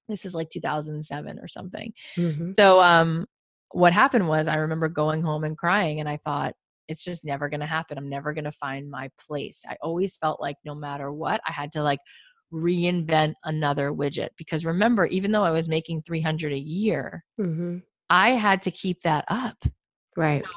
[0.08, 1.94] this is like 2007 or something.
[2.18, 2.54] Mhm.
[2.54, 3.26] So um
[3.72, 6.54] what happened was I remember going home and crying and I thought
[6.88, 7.98] it's just never going to happen.
[7.98, 9.64] I'm never going to find my place.
[9.68, 12.00] I always felt like no matter what, I had to like
[12.54, 17.82] reinvent another widget because remember even though I was making 300 a year, Mhm.
[18.10, 19.58] I had to keep that up.
[20.16, 20.44] Right.
[20.44, 20.50] So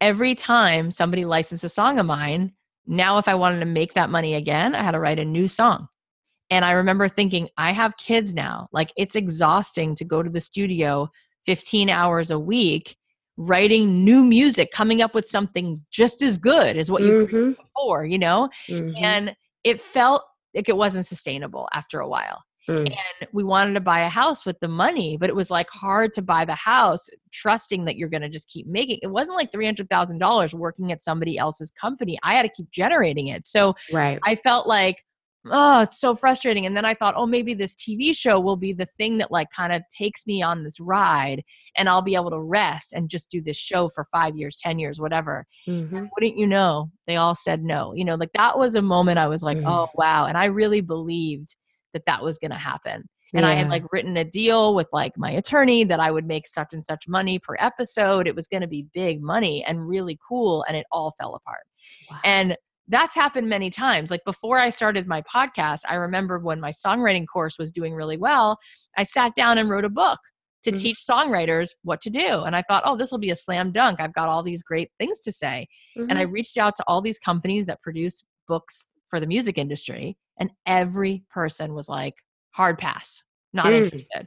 [0.00, 2.54] every time somebody licensed a song of mine,
[2.86, 5.48] now if I wanted to make that money again, I had to write a new
[5.48, 5.88] song.
[6.50, 8.68] And I remember thinking, I have kids now.
[8.72, 11.08] Like it's exhausting to go to the studio
[11.46, 12.96] 15 hours a week
[13.38, 17.56] writing new music, coming up with something just as good as what you Mhm.
[17.56, 18.50] before, you know?
[18.68, 18.94] Mhm.
[19.00, 20.22] And it felt
[20.54, 22.86] like it wasn't sustainable after a while Mm.
[22.86, 26.12] and we wanted to buy a house with the money but it was like hard
[26.12, 29.50] to buy the house trusting that you're going to just keep making it wasn't like
[29.50, 34.20] $300000 working at somebody else's company i had to keep generating it so Right.
[34.24, 35.04] i felt like
[35.50, 36.66] oh it's so frustrating.
[36.66, 39.50] And then i thought oh maybe this tv show will be the thing that like
[39.50, 41.42] kind of takes me on this ride
[41.76, 44.78] and i'll be able to rest and just do this show for five years ten
[44.78, 45.46] years whatever.
[45.68, 46.08] Mhm.
[46.14, 47.92] wouldn't you know they all said no.
[47.94, 49.66] You know like that was a moment i was like Mm.
[49.66, 50.26] oh wow.
[50.26, 51.56] And i really believed
[51.92, 53.08] that that was going to happen.
[53.34, 56.46] And i had like written a deal with like my attorney that i would make
[56.46, 58.26] such and such money per episode.
[58.28, 61.64] It was going to be big money and really cool and it all fell apart.
[62.10, 62.18] Wow.
[62.24, 62.56] and
[62.88, 67.26] that's happened many times like before i started my podcast i remember when my songwriting
[67.26, 68.58] course was doing really well
[68.96, 70.18] i sat down and wrote a book
[70.64, 70.80] to Mhm.
[70.80, 74.00] teach songwriters what to do and i thought oh this will be a slam dunk
[74.00, 75.66] i've got all these great things to say
[75.96, 76.32] and I Mhm.
[76.32, 81.22] reached out to all these companies that produce books for the music industry, and every
[81.30, 82.14] person was like,
[82.52, 83.84] hard pass, not Mm.
[83.84, 84.26] interested.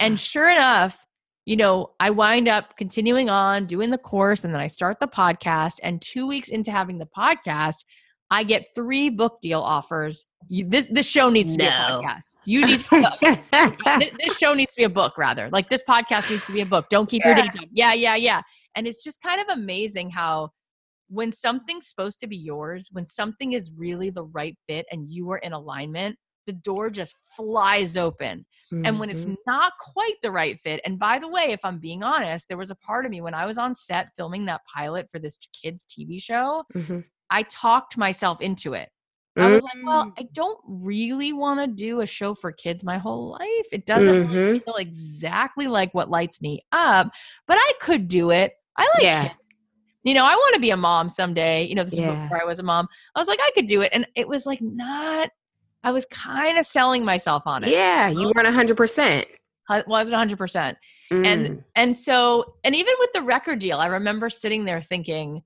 [0.00, 1.06] And sure enough,
[1.46, 5.06] you know, I wind up continuing on doing the course, and then I start the
[5.06, 5.74] podcast.
[5.82, 7.84] And two weeks into having the podcast,
[8.32, 10.26] I get three book deal offers.
[10.48, 12.34] You, this this show needs to be a podcast.
[12.44, 15.48] You need this, this show needs to be a book, rather.
[15.50, 16.88] Like this podcast needs to be a book.
[16.90, 17.68] Don't keep your day job.
[17.72, 18.42] Yeah, yeah, yeah.
[18.74, 20.50] And it's just kind of amazing how
[21.08, 25.30] when something's supposed to be yours, when something is really the right fit and you
[25.30, 28.46] are in alignment, the door just flies open.
[28.84, 29.36] And when it's Mhm.
[29.46, 32.70] not quite the right fit, and by the way, if I'm being honest, there was
[32.72, 35.84] a part of me when I was on set filming that pilot for this kids'
[35.84, 37.04] TV show, Mhm.
[37.30, 38.90] I talked myself into it.
[39.38, 40.12] I was like, well, Mm.
[40.18, 43.66] I don't really want to do a show for kids my whole life.
[43.70, 44.64] It doesn't really Mhm.
[44.64, 47.12] feel exactly like what lights me up,
[47.46, 48.54] but I could do it.
[48.76, 49.22] I like Yeah.
[49.28, 49.34] kids.
[50.02, 51.64] You know, I want to be a mom someday.
[51.64, 52.14] You know, this Yeah.
[52.14, 52.88] is before I was a mom.
[53.14, 53.90] I was like, I could do it.
[53.92, 55.30] And it was like not,
[55.86, 57.70] I was kind of selling myself on it.
[57.70, 59.24] Yeah, you weren't hundred percent.
[59.70, 60.74] I wasn't 100%.
[61.12, 61.26] Mm.
[61.26, 65.42] And and so and even with the record deal, I remember sitting there thinking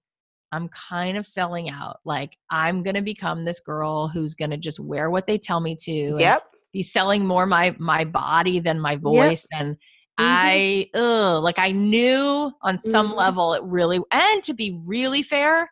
[0.50, 1.98] I'm kind of selling out.
[2.06, 5.60] Like I'm going to become this girl who's going to just wear what they tell
[5.60, 5.92] me to.
[6.12, 6.42] and Yep.
[6.72, 9.76] Be selling more my my body than my voice and
[10.16, 13.16] I ugh, like I knew on some Mhm.
[13.16, 15.70] level it really and to be really fair,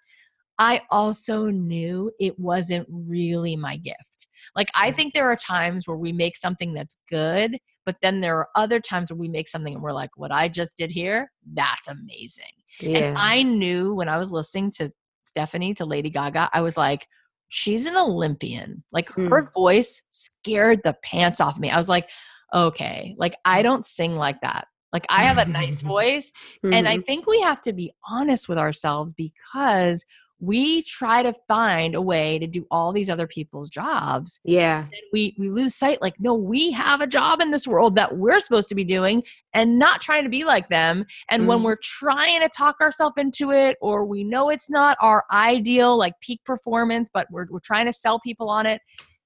[0.58, 4.26] I also knew it wasn't really my gift.
[4.56, 8.36] Like I think there are times where we make something that's good, but then there
[8.36, 11.30] are other times where we make something and we're like, what I just did here,
[11.54, 12.44] that's amazing.
[12.80, 12.98] Yeah.
[12.98, 14.90] And I knew when I was listening to
[15.24, 17.06] Stefani, to Lady Gaga, I was like,
[17.48, 18.82] she's an Olympian.
[18.92, 19.52] Like her Mm.
[19.54, 21.70] voice scared the pants off me.
[21.70, 22.08] I was like,
[22.52, 23.38] okay, like Mm.
[23.44, 24.66] I don't sing like that.
[24.92, 26.32] Like I have a nice voice.
[26.64, 27.06] And I Mhm.
[27.06, 30.04] think we have to be honest with ourselves because
[30.40, 34.86] we try to find a way to do all these other people's jobs yeah.
[35.12, 38.38] we we lose sight like no we have a job in this world that we're
[38.38, 39.22] supposed to be doing
[39.52, 41.64] and not trying to be like them and when Mhm.
[41.64, 46.14] we're trying to talk ourselves into it or we know it's not our ideal like
[46.20, 48.80] peak performance but we're, we're trying to sell people on it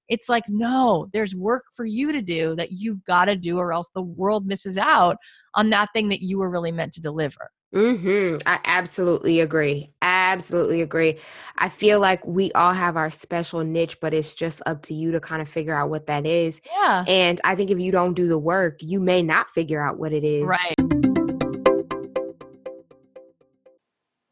[0.09, 3.71] it's like no there's work for you to do that you've got to do or
[3.71, 5.17] else the world misses out
[5.55, 9.91] on that thing that you were really meant to deliver hmm I absolutely agree.
[10.33, 11.19] Absolutely agree.
[11.57, 15.11] I feel like we all have our special niche, but it's just up to you
[15.11, 16.59] to kind of figure out what that is.
[16.75, 19.99] yeah And I think if you don't do the work, you may not figure out
[19.99, 20.45] what it is.
[20.45, 20.75] right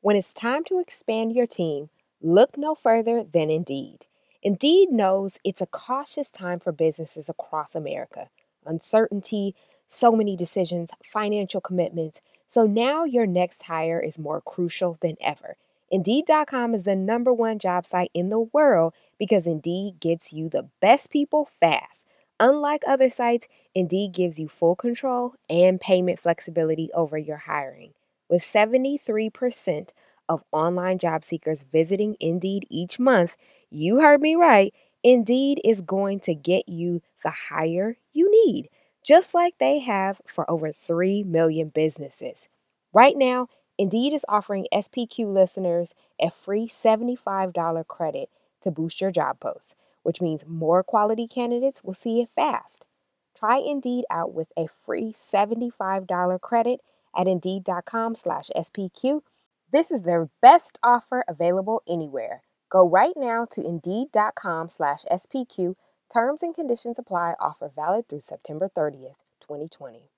[0.01, 4.07] When it's time to expand your team, look no further than Indeed.
[4.41, 8.29] Indeed knows it's a cautious time for businesses across America.
[8.65, 9.53] Uncertainty,
[9.87, 12.21] so many decisions, financial commitments.
[12.47, 15.57] So now your next hire is more crucial than ever.
[15.91, 20.69] Indeed.com is the number one job site in the world because Indeed gets you the
[20.79, 22.01] best people fast.
[22.39, 27.91] Unlike other sites, Indeed gives you full control and payment flexibility over your hiring.
[28.29, 29.89] With 73%
[30.29, 33.35] of online job seekers visiting Indeed each month,
[33.69, 34.73] you heard me right.
[35.03, 38.69] Indeed is going to get you the hire you need,
[39.03, 42.47] just like they have for over 3 million businesses.
[42.93, 43.49] Right now,
[43.81, 48.29] Indeed is offering SPQ listeners a free $75 credit
[48.61, 49.73] to boost your job post,
[50.03, 52.85] which means more quality candidates will see it fast.
[53.35, 56.81] Try Indeed out with a free $75 credit
[57.17, 59.23] at Indeed.com slash SPQ.
[59.71, 62.43] This is their best offer available anywhere.
[62.69, 65.75] Go right now to Indeed.com slash SPQ.
[66.13, 67.33] Terms and conditions apply.
[67.39, 70.11] Offer valid through September 30th, 2020.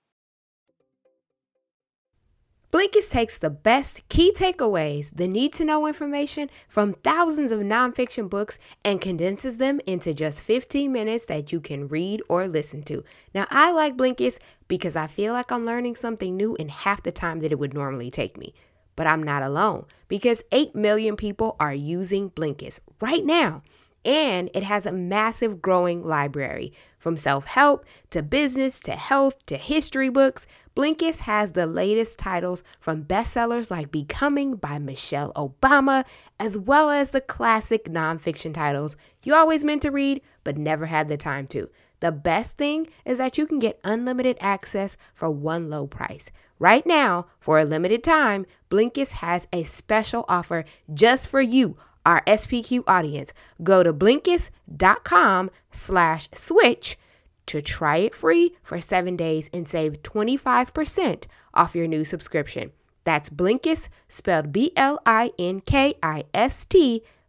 [2.74, 8.28] Blinkist takes the best key takeaways, the need to know information from thousands of nonfiction
[8.28, 13.04] books, and condenses them into just 15 minutes that you can read or listen to.
[13.36, 17.12] Now, I like Blinkist because I feel like I'm learning something new in half the
[17.12, 18.56] time that it would normally take me.
[18.96, 23.62] But I'm not alone because 8 million people are using Blinkist right now.
[24.06, 29.58] And it has a massive growing library from self help to business to health to
[29.58, 30.46] history books.
[30.76, 36.04] Blinkist has the latest titles from bestsellers like Becoming by Michelle Obama,
[36.40, 41.08] as well as the classic nonfiction titles you always meant to read but never had
[41.08, 41.70] the time to.
[42.04, 46.30] The best thing is that you can get unlimited access for one low price.
[46.60, 52.24] Right now, for a limited time, Blinkist has a special offer just for you, our
[52.26, 53.34] SPQ audience.
[53.64, 56.98] Go to Blinkist.com slash switch
[57.46, 62.72] to try it free for seven days and save 25% off your new subscription.
[63.04, 65.04] That's Blinkist, spelled B-L-I-N-K-I-S-T,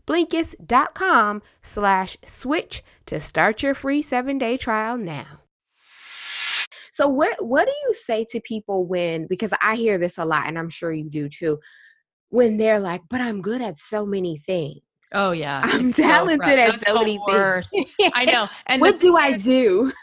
[0.07, 5.41] Blinkist.com slash switch to start your free seven-day trial now.
[6.93, 10.47] So what what do you say to people when because I hear this a lot
[10.47, 11.59] and I'm sure you do too
[12.35, 14.81] when they're like but I'm good at so many things.
[15.15, 16.59] oh yeah I'm it's talented gross.
[16.59, 18.13] at That's so many things.
[18.15, 19.93] i know and what do I is- do?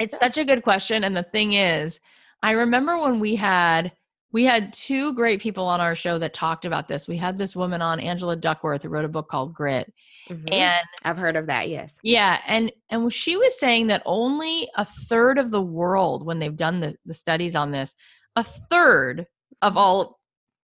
[0.00, 2.00] it's such a good question and the thing is
[2.42, 3.92] i remember when we had
[4.32, 7.54] we had two great people on our show that talked about this we had this
[7.56, 9.92] woman on angela duckworth who wrote a book called grit
[10.30, 10.50] Mhm.
[10.54, 11.98] and I've heard of that, yes.
[12.02, 16.56] yeah and and she was saying that only a third of the world when they've
[16.56, 17.94] done the, the studies on this
[18.34, 19.26] a third
[19.60, 20.18] of all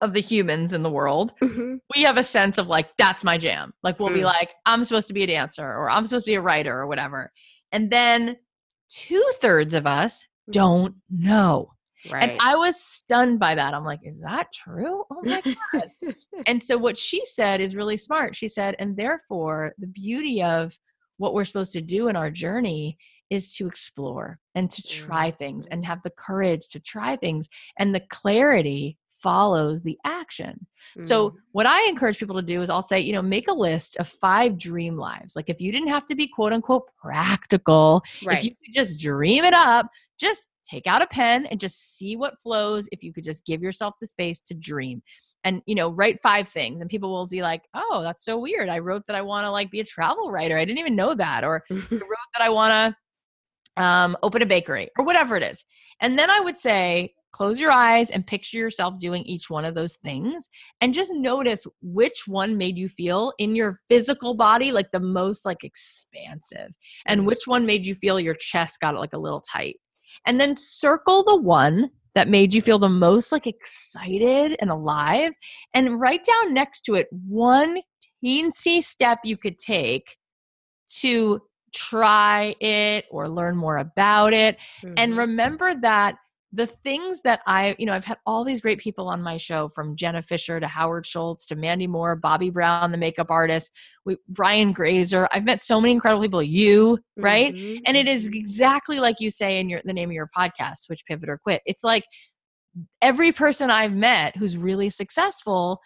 [0.01, 1.77] of the humans in the world Mhm.
[1.95, 3.73] we have a sense of like that's my jam.
[3.83, 4.25] Like we'll be Mm.
[4.25, 6.87] like i'm supposed to be a dancer or i'm supposed to be a writer or
[6.87, 7.31] whatever.
[7.71, 8.37] And then
[8.89, 11.71] two-thirds of us don't know.
[12.11, 12.31] Right.
[12.31, 13.75] and i was stunned by that.
[13.75, 15.03] I'm like is that true?
[15.11, 15.41] Oh my
[15.73, 16.15] god.
[16.47, 18.35] And so what she said is really smart.
[18.35, 20.75] She said and therefore the beauty of
[21.17, 22.97] what we're supposed to do in our journey
[23.29, 25.73] is to explore and to try things Mm-hmm.
[25.73, 27.47] and have the courage to try things.
[27.77, 30.65] And the clarity follows the action.
[30.99, 31.33] So Mm.
[31.51, 34.07] what I encourage people to do is I'll say, you know, make a list of
[34.07, 35.35] five dream lives.
[35.35, 38.39] Like if you didn't have to be quote unquote practical, right.
[38.39, 39.87] if you could just dream it up,
[40.19, 43.61] just take out a pen and just see what flows if you could just give
[43.61, 45.01] yourself the space to dream
[45.43, 48.69] and you know write five things and people will be like oh that's so weird
[48.69, 51.13] i wrote that i want to like be a travel writer i didn't even know
[51.13, 55.43] that or I wrote that i want to um, open a bakery or whatever it
[55.43, 55.63] is
[55.99, 59.75] and then i would say close your eyes and picture yourself doing each one of
[59.75, 60.49] those things
[60.81, 65.45] and just notice which one made you feel in your physical body like the most
[65.45, 66.69] like expansive
[67.07, 67.25] and Mm.
[67.25, 69.77] which one made you feel your chest got like a little tight
[70.25, 75.31] and then circle the one that made you feel the most like excited and alive
[75.73, 77.81] and write down next to it one
[78.23, 80.17] teensy step you could take
[80.89, 81.41] to
[81.73, 84.57] try it or learn more about it
[84.97, 85.17] and Mhm.
[85.17, 86.15] remember that
[86.53, 89.69] the things that I, you know, I've had all these great people on my show
[89.73, 93.71] from Jenna Fischer to Howard Schultz to Mandy Moore, Bobbi Brown, the makeup artist,
[94.05, 95.29] we, Brian Grazer.
[95.31, 97.53] I've met so many incredible people, you, right?
[97.55, 98.35] Mhm, And it is mhm.
[98.35, 101.61] exactly like you say in your the name of your podcast, Switch Pivot or Quit.
[101.65, 102.03] It's like
[103.01, 105.79] every person I've met who's really successful,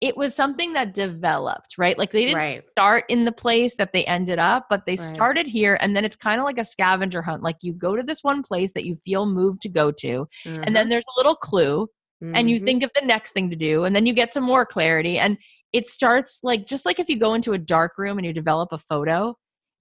[0.00, 1.98] it was something that developed, right?
[1.98, 2.62] Like they didn't Right.
[2.70, 5.06] start in the place that they ended up, but they Right.
[5.06, 7.42] started here and then it's kind of like a scavenger hunt.
[7.42, 10.28] Like you go to this one place that you feel moved to go to,
[10.66, 11.88] and then there's a little clue
[12.34, 12.64] and you Mhm.
[12.66, 15.38] think of the next thing to do and then you get some more clarity and
[15.72, 18.70] it starts like just like if you go into a dark room and you develop
[18.72, 19.34] a photo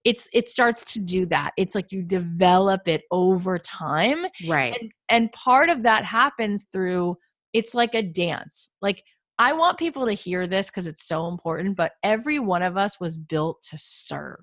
[0.06, 4.78] it's it starts to do that it's like you develop it over time right.
[4.80, 7.18] and and part of that happens through
[7.54, 9.04] it's like a dance like
[9.40, 13.00] i want people to hear this because it's so important but every one of us
[13.00, 14.40] was built to serve.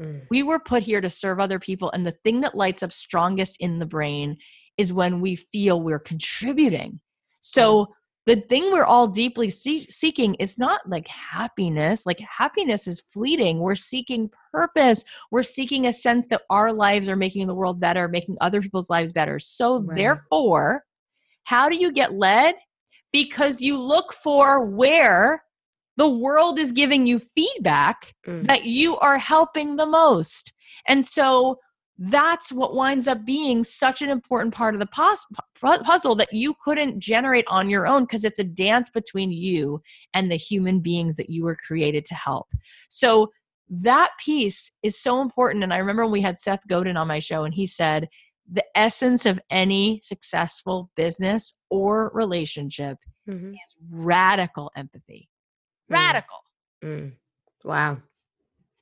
[0.00, 0.22] Mm.
[0.30, 3.56] we were put here to serve other people and the thing that lights up strongest
[3.60, 4.36] in the brain
[4.76, 7.00] is when we feel we're contributing.
[7.40, 7.86] So
[8.26, 13.58] the thing we're all deeply see- seeking is not like happiness like happiness is fleeting.
[13.60, 15.02] We're seeking purpose.
[15.30, 18.90] We're seeking a sense that our lives are making the world better making other people's
[18.90, 19.38] lives better.
[19.38, 19.96] So Right.
[19.96, 20.84] therefore
[21.44, 22.56] how do you get led
[23.16, 25.42] because you look for where
[25.96, 28.46] the world is giving you feedback Mm.
[28.46, 30.52] that you are helping the most.
[30.86, 31.58] And so
[31.98, 35.24] that's what winds up being such an important part of the pos-
[35.62, 39.80] puzzle that you couldn't generate on your own because it's a dance between you
[40.12, 42.48] and the human beings that you were created to help.
[42.90, 43.30] So
[43.70, 45.64] that piece is so important.
[45.64, 48.08] And I remember when we had Seth Godin on my show, and he said,
[48.50, 53.52] the essence of any successful business or relationship Mhm.
[53.54, 55.28] is radical empathy.
[55.90, 55.94] Mm.
[55.94, 56.38] Radical.
[56.84, 57.16] Mm.
[57.64, 58.02] Wow.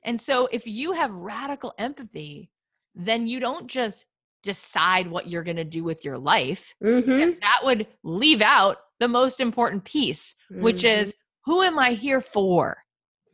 [0.03, 2.51] And so if you have radical empathy,
[2.93, 4.05] then you don't just
[4.43, 6.75] decide what you're going to do with your life.
[6.83, 7.39] Mm-hmm.
[7.41, 11.01] That would leave out the most important piece, which Mhm.
[11.01, 12.77] is who am I here for?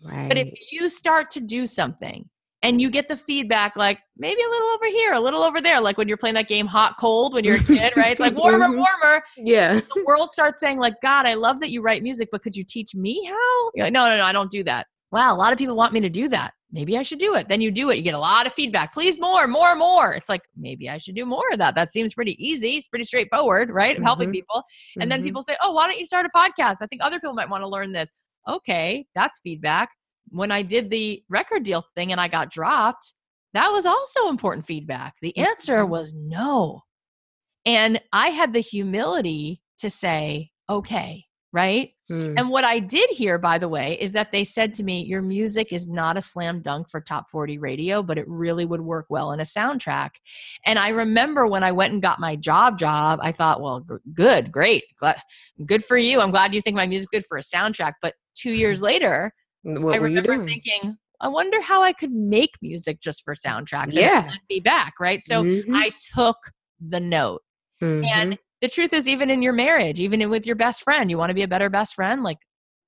[0.04, 0.28] right.
[0.30, 2.28] But if you start to do something
[2.64, 5.82] and you get the feedback like maybe a little over here, a little over there,
[5.82, 8.12] like when you're playing that game hot cold when you're a kid, right?
[8.12, 8.78] It's like warmer, Mhm.
[8.78, 9.24] warmer.
[9.38, 9.80] yeah.
[9.80, 12.64] The world starts saying like, God, I love that you write music, but could you
[12.64, 13.72] teach me how?
[13.76, 14.88] You're like, no, no, no, I don't do that.
[15.12, 16.54] Wow, a lot of people want me to do that.
[16.72, 17.50] Maybe I should do it.
[17.50, 17.98] Then you do it.
[17.98, 18.94] You get a lot of feedback.
[18.94, 20.14] Please more, more, more.
[20.14, 21.76] It's like maybe I should do more of that.
[21.76, 22.78] That seems pretty easy.
[22.78, 23.98] It's pretty straightforward, right?
[23.98, 24.64] Of helping people.
[25.02, 25.26] And then Mhm.
[25.26, 26.78] people say, "Oh, why don't you start a podcast?
[26.82, 28.10] I think other people might want to learn this."
[28.48, 29.90] Okay, that's feedback.
[30.32, 33.14] When I did the record deal thing and I got dropped,
[33.54, 35.16] that was also important feedback.
[35.22, 35.90] The answer Mhm.
[35.90, 36.82] was no.
[37.66, 42.34] And I had the humility to say, "Okay, right?" Mm.
[42.38, 45.22] And what I did hear, by the way, is that they said to me, Your
[45.22, 49.06] music is not a slam dunk for top 40 radio, but it really would work
[49.10, 50.12] well in a soundtrack.
[50.66, 53.96] And I remember when I went and got my job job, I thought, Well, g-
[54.14, 54.84] good, great.
[54.98, 55.22] Glad,
[55.66, 56.20] good for you.
[56.20, 57.94] I'm glad you think my music's good for a soundtrack.
[58.02, 59.34] But two years later,
[59.64, 63.94] what I remember thinking, I wonder how I could make music just for soundtracks.
[63.94, 64.26] Yeah.
[64.30, 65.22] led me back, right?
[65.24, 65.76] So Mhm.
[65.76, 66.38] I took
[66.80, 67.44] the note.
[67.82, 68.06] Mhm.
[68.14, 71.30] And the truth is, even in your marriage, even with your best friend, you want
[71.30, 72.38] to be a better best friend, like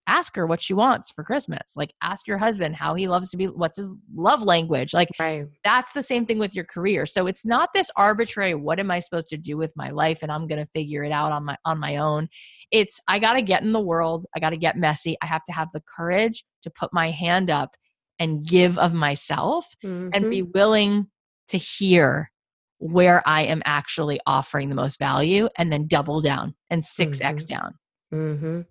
[0.08, 1.76] ask her what she wants for Christmas.
[1.76, 4.94] Like ask your husband how he loves to be, what's his love language.
[4.94, 5.46] Like right.
[5.64, 7.06] that's the same thing with your career.
[7.06, 10.20] So it's not this arbitrary, what am I supposed to do with my life?
[10.22, 12.28] And I'm gonna figure it out on my on my own.
[12.74, 15.16] It's I gotta get in the world, I gotta get messy.
[15.22, 17.76] I have to have the courage to put my hand up
[18.20, 20.30] and give of myself and Mhm.
[20.30, 21.08] be willing
[21.50, 22.32] to hear
[22.80, 27.76] where I am actually offering the most value and then double down and 6x down.
[28.14, 28.62] Mm-hmm.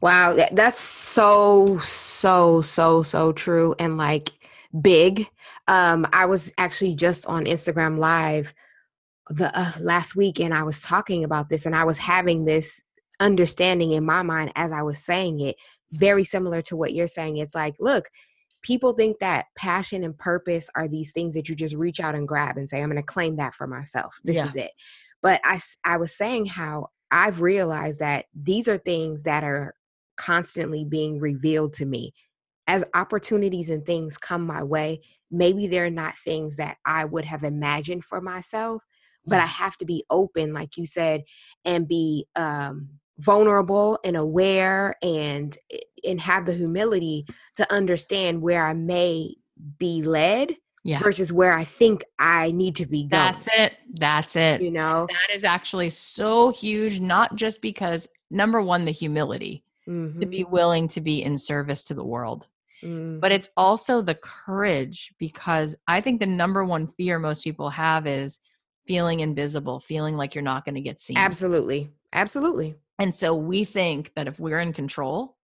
[0.00, 3.74] Wow, that, that's so so so so true.
[3.78, 4.30] And like
[4.80, 5.26] big.
[5.66, 8.54] Um, I was actually just on Instagram Live
[9.30, 12.82] the uh, last week, and I was talking about this, and I was having this
[13.20, 15.56] understanding in my mind as I was saying it,
[15.92, 17.38] very similar to what you're saying.
[17.38, 18.08] It's like, look,
[18.62, 22.28] people think that passion and purpose are these things that you just reach out and
[22.28, 24.18] grab and say, I'm going to claim that for myself.
[24.24, 24.46] This Yeah.
[24.46, 24.70] is it.
[25.22, 29.74] But I, I was saying how I've realized that these are things that are
[30.16, 32.12] constantly being revealed to me
[32.66, 35.00] as opportunities and things come my way.
[35.30, 38.82] Maybe they're not things that I would have imagined for myself,
[39.26, 41.22] but I have to be open, like you said,
[41.64, 42.88] and be um,
[43.18, 49.34] vulnerable and aware and eh, and have the humility to understand where I may
[49.78, 50.54] be led
[50.84, 51.00] Yeah.
[51.00, 53.10] versus where I think I need to be going.
[53.10, 53.72] That's it.
[53.94, 54.62] That's it.
[54.62, 59.90] You know, That is actually so huge, not just because number one, the humility to
[59.90, 62.46] Mhm, be willing to be in service to the world,
[62.84, 63.20] mhm.
[63.20, 68.06] but it's also the courage because I think the number one fear most people have
[68.06, 68.40] is
[68.86, 71.16] feeling invisible, feeling like you're not going to get seen.
[71.16, 72.76] absolutely, absolutely.
[72.98, 75.36] And so we think that if we're in control,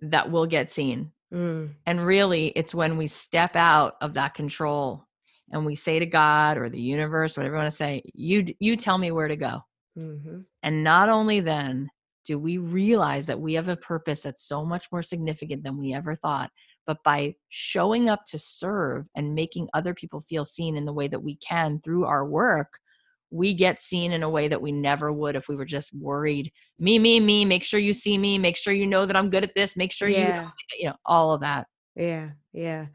[0.00, 1.12] that we'll get seen.
[1.32, 5.06] Mm, And really, it's when we step out of that control
[5.50, 8.76] and we say to God or the universe, whatever you want to say, you you
[8.76, 9.60] tell me where to go.
[9.98, 10.44] mhm.
[10.62, 11.90] And not only then
[12.24, 15.92] do we realize that we have a purpose that's so much more significant than we
[15.92, 16.50] ever thought,
[16.86, 21.06] but by showing up to serve and making other people feel seen in the way
[21.08, 22.78] that we can through our work,
[23.34, 26.52] we get seen in a way that we never would if we were just worried.
[26.78, 29.42] Me, me, me, make sure you see me, make sure you know that I'm good
[29.42, 31.66] at this, make sure you, Yeah, you know, all of that.
[31.96, 32.86] yeah, yeah.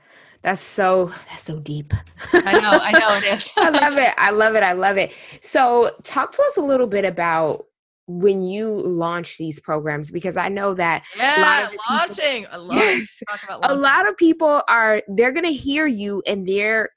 [0.42, 1.94] That's so that's so deep.
[2.34, 3.50] I know, I know it is.
[3.58, 4.14] I love it.
[4.18, 4.64] I love it.
[4.64, 5.14] I love it.
[5.42, 7.66] So, talk to us a little bit about
[8.08, 12.48] when you launch these programs because I know that Yeah, of the people- launching.
[12.52, 13.22] I love yes,
[13.62, 16.90] a lot of people are they're going to hear you and they're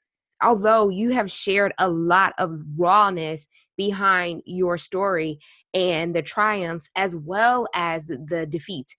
[0.43, 5.39] although you have shared a lot of rawness behind your story
[5.73, 8.95] and the triumphs as well as the defeats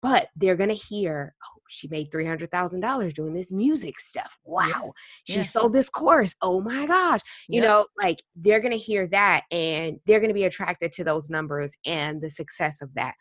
[0.00, 4.38] but they're going to hear oh she made $300,000 doing this music stuff.
[4.44, 4.92] Wow.
[5.24, 5.42] She yeah.
[5.42, 6.34] sold this course.
[6.42, 7.20] Oh my gosh.
[7.48, 7.68] You Yep.
[7.68, 11.28] know like they're going to hear that and they're going to be attracted to those
[11.30, 13.14] numbers and the success of that.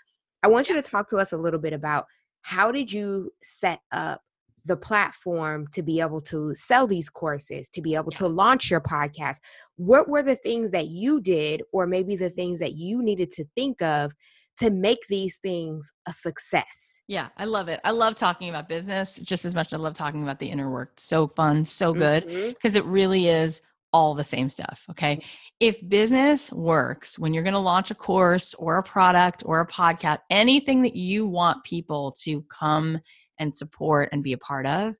[0.43, 2.05] I want you to talk to us a little bit about
[2.41, 4.21] how did you set up
[4.67, 8.19] the platform to be able to sell these courses to be able Yeah.
[8.19, 9.37] to launch your podcast
[9.75, 13.45] what were the things that you did or maybe the things that you needed to
[13.55, 14.13] think of
[14.59, 17.79] to make these things a success Yeah, I love it.
[17.85, 20.69] I love talking about business just as much as I love talking about the inner
[20.69, 20.93] work.
[20.97, 22.49] So fun, so good mm-hmm.
[22.49, 23.61] because it really is
[23.93, 24.81] all the same stuff.
[24.91, 25.23] Okay.
[25.59, 29.67] If business works when you're going to launch a course or a product or a
[29.67, 32.99] podcast, anything that you want people to come
[33.39, 34.95] and support and be a part of,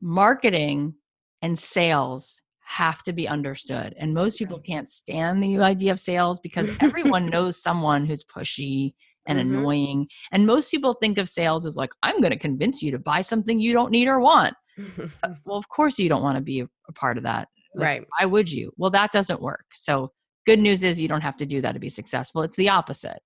[0.00, 0.94] marketing
[1.42, 3.94] and sales have to be understood.
[3.98, 8.94] And most people can't stand the idea of sales because everyone knows someone who's pushy
[9.26, 9.42] and Mhm.
[9.42, 10.08] annoying.
[10.32, 13.20] And most people think of sales as like, I'm going to convince you to buy
[13.20, 14.54] something you don't need or want.
[15.44, 17.48] Well, of course, you don't want to be a, a part of that.
[17.74, 18.72] Like, right Why would you?
[18.76, 19.64] Well, that doesn't work.
[19.74, 20.12] So,
[20.44, 22.42] good news is you don't have to do that to be successful.
[22.42, 23.20] It's the opposite.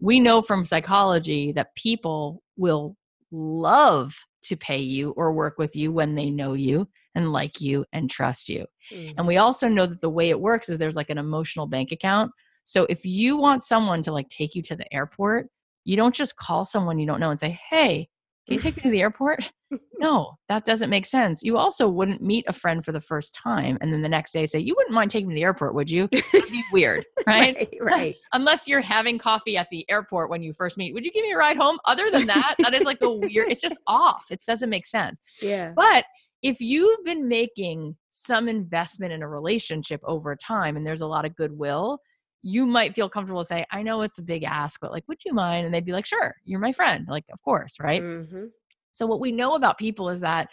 [0.00, 2.96] We know from psychology that people will
[3.32, 4.14] love
[4.44, 8.10] to pay you or work with you when they know you and like you and
[8.10, 8.66] trust you.
[9.16, 9.42] And we mm-hmm.
[9.42, 12.32] also know that the way it works is there's like an emotional bank account.
[12.64, 15.48] So if you want someone to like take you to the airport,
[15.84, 18.08] you don't just call someone you don't know and say, "Hey,
[18.46, 19.50] can you take me to the airport?"
[19.98, 21.42] no, that doesn't make sense.
[21.42, 24.46] You also wouldn't meet a friend for the first time and then the next day
[24.46, 27.56] say, "You wouldn't mind taking me to the airport, would you?" That'd be weird, right?
[27.56, 30.92] right right Unless you're having coffee at the airport when you first meet.
[30.94, 31.78] Would you give me a ride home?
[31.84, 33.50] Other than that, that is like the weird.
[33.50, 34.26] It's just off.
[34.30, 35.20] It doesn't make sense.
[35.42, 36.04] yeah But
[36.42, 41.24] if you've been making some investment in a relationship over time and there's a lot
[41.24, 41.98] of goodwill,
[42.42, 45.24] you might feel comfortable to say, I know it's a big ask, but like, would
[45.24, 45.64] you mind?
[45.64, 47.06] And they'd be like, sure, you're my friend.
[47.08, 48.02] Like, of course, right?
[48.02, 48.50] Mhm.
[48.92, 50.48] So, what we know about people is that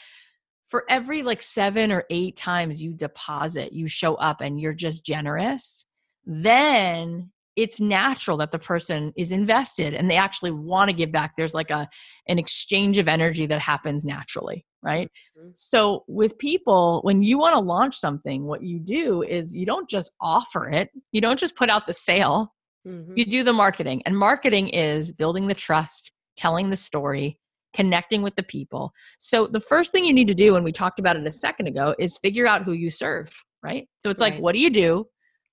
[0.69, 5.03] for every like seven or eight times you deposit, you show up and you're just
[5.03, 5.85] generous,
[6.25, 11.35] then it's natural that the person is invested and they actually want to give back.
[11.35, 11.89] There's like a
[12.27, 15.11] an exchange of energy that happens naturally, right?
[15.37, 15.51] Mhm.
[15.55, 19.89] So with people, when you want to launch something, what you do is you don't
[19.89, 22.53] just offer it, you don't just put out the sale,
[22.87, 23.17] Mhm.
[23.17, 24.01] you do the marketing.
[24.05, 27.39] And marketing is building the trust, telling the story,
[27.73, 28.93] connecting with the people.
[29.19, 31.67] So the first thing you need to do, and we talked about it a second
[31.67, 33.87] ago, is figure out who you serve, right?
[33.99, 35.07] So it's like, what do you do?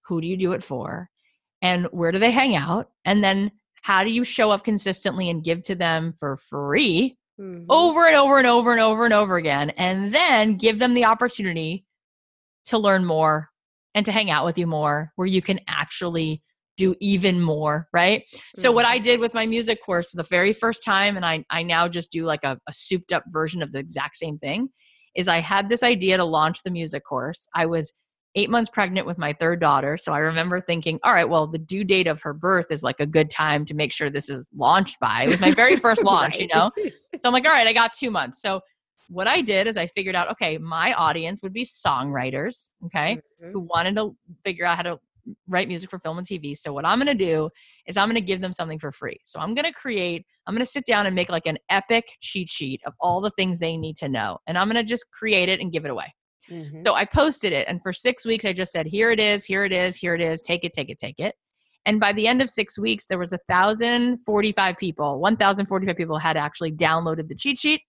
[0.07, 1.11] Who do you do it for?
[1.61, 2.91] And where do they hang out?
[3.05, 3.51] And then
[3.83, 7.65] how do you show up consistently and give to them for free mm-hmm.
[7.69, 11.05] over and over and over and over and over again, and then give them the
[11.05, 11.85] opportunity
[12.67, 13.51] to learn more
[13.95, 16.43] and to hang out with you more, where you can actually
[16.77, 18.25] do even more, right?
[18.27, 18.61] Mm-hmm.
[18.61, 19.05] So what I mm-hmm.
[19.05, 22.11] did with my music course for the very first time, and I, I now just
[22.11, 24.69] do like a, a souped up version of the exact same thing,
[25.15, 27.49] is I had this idea to launch the music course.
[27.55, 27.93] I was
[28.37, 29.97] eight months pregnant with my third daughter.
[29.97, 33.01] So I remember thinking, all right, well, the due date of her birth is like
[33.01, 35.25] a good time to make sure this is launched by.
[35.25, 36.43] It was my very first launch, right.
[36.43, 36.71] you know?
[37.19, 38.41] So I'm like, all right, I got two months.
[38.41, 38.61] So
[39.09, 43.53] what I did is I figured out, okay, my audience would be songwriters, okay, mm-hmm.
[43.53, 44.15] who wanted to
[44.45, 45.01] figure out how to
[45.49, 46.57] write music for film and TV.
[46.57, 47.51] So what I'm going to do
[47.87, 49.19] is I'm going to give them something for free.
[49.25, 52.05] So I'm going to create I'm going to sit down and make like an epic
[52.21, 54.39] cheat sheet of all the things they need to know.
[54.47, 56.15] And I'm going to just create it and give it away.
[56.51, 56.83] Mm-hmm.
[56.83, 59.65] So I posted it and for 6 weeks I just said here it is, here
[59.65, 61.35] it is, here it is, take it, take it, take it.
[61.85, 66.73] And by the end of 6 weeks there was 1045 people, 1045 people had actually
[66.73, 67.83] downloaded the cheat sheet.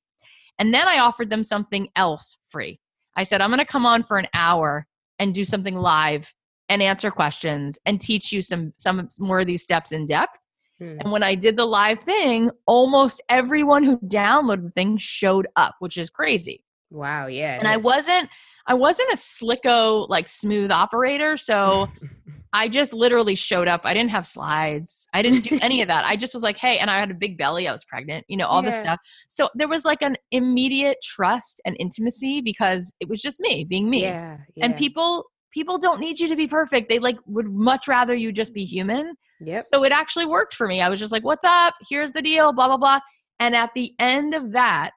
[0.60, 2.80] And then I offered them something else free.
[3.16, 4.88] I said I'm going to come on for an hour
[5.20, 6.34] and do something live
[6.70, 10.38] and answer questions and teach you some some more of these steps in depth.
[10.80, 10.98] Hmm.
[11.00, 15.76] And when I did the live thing, almost everyone who downloaded the thing showed up,
[15.80, 16.64] which is crazy.
[16.90, 17.58] Wow, yeah.
[17.58, 18.30] And I wasn't
[18.66, 21.90] I wasn't a slicko like smooth operator, so
[22.54, 23.82] I just literally showed up.
[23.84, 25.08] I didn't have slides.
[25.14, 26.06] I didn't do any of that.
[26.06, 27.68] I just was like, "Hey," and I had a big belly.
[27.68, 28.70] I was pregnant, you know, all yeah.
[28.70, 29.00] this stuff.
[29.28, 33.90] So there was like an immediate trust and intimacy because it was just me being
[33.90, 34.02] me.
[34.04, 34.66] Yeah, yeah.
[34.66, 36.90] And people people don't need you to be perfect.
[36.90, 39.14] They like would much rather you just be human.
[39.40, 39.66] Yep.
[39.72, 40.82] So it actually worked for me.
[40.82, 41.76] I was just like, "What's up?
[41.90, 43.00] Here's the deal." Blah blah blah.
[43.40, 44.92] And at the end of that,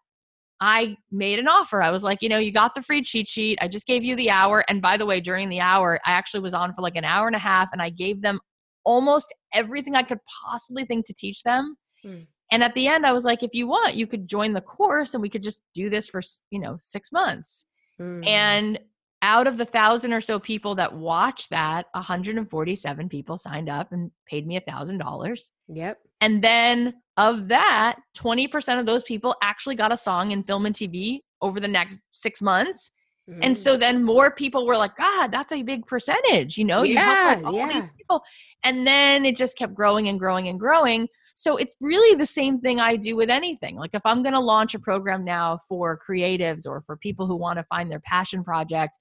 [0.60, 1.82] I made an offer.
[1.82, 3.58] I was like, you know, you got the free cheat sheet.
[3.62, 4.62] I just gave you the hour.
[4.68, 7.26] And by the way, during the hour, I actually was on for like an hour
[7.26, 8.40] and a half and I gave them
[8.84, 11.76] almost everything I could possibly think to teach them.
[12.04, 12.26] Mm.
[12.52, 15.14] And at the end, I was like, if you want, you could join the course
[15.14, 17.64] and we could just do this for, you know, six months.
[18.00, 18.26] Mm.
[18.26, 18.78] And
[19.22, 24.10] out of the thousand or so people that watched that, 147 people signed up and
[24.26, 25.52] paid me a thousand dollars.
[25.68, 25.98] Yep.
[26.20, 30.74] And then of that, 20% of those people actually got a song in film and
[30.74, 32.90] TV over the next six months.
[33.28, 33.40] Mm-hmm.
[33.42, 33.80] And so mm.
[33.80, 36.82] then more people were like, God, that's a big percentage, you know?
[36.82, 37.72] Yeah, you like all yeah.
[37.72, 38.22] these people.
[38.64, 41.08] And then it just kept growing and growing and growing.
[41.40, 43.76] So it's really the same thing I do with anything.
[43.76, 47.34] Like if I'm going to launch a program now for creatives or for people who
[47.34, 48.98] want to find their passion project,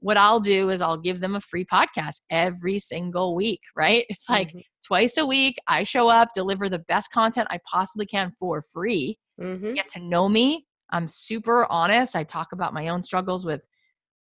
[0.00, 4.06] what I'll do is I'll give them a free podcast every single week, right?
[4.08, 4.60] It's like mm-hmm.
[4.82, 9.18] twice a week, I show up, deliver the best content I possibly can for free.
[9.38, 9.74] Mm-hmm.
[9.74, 10.64] Get to know me.
[10.88, 12.16] I'm super honest.
[12.16, 13.66] I talk about my own struggles with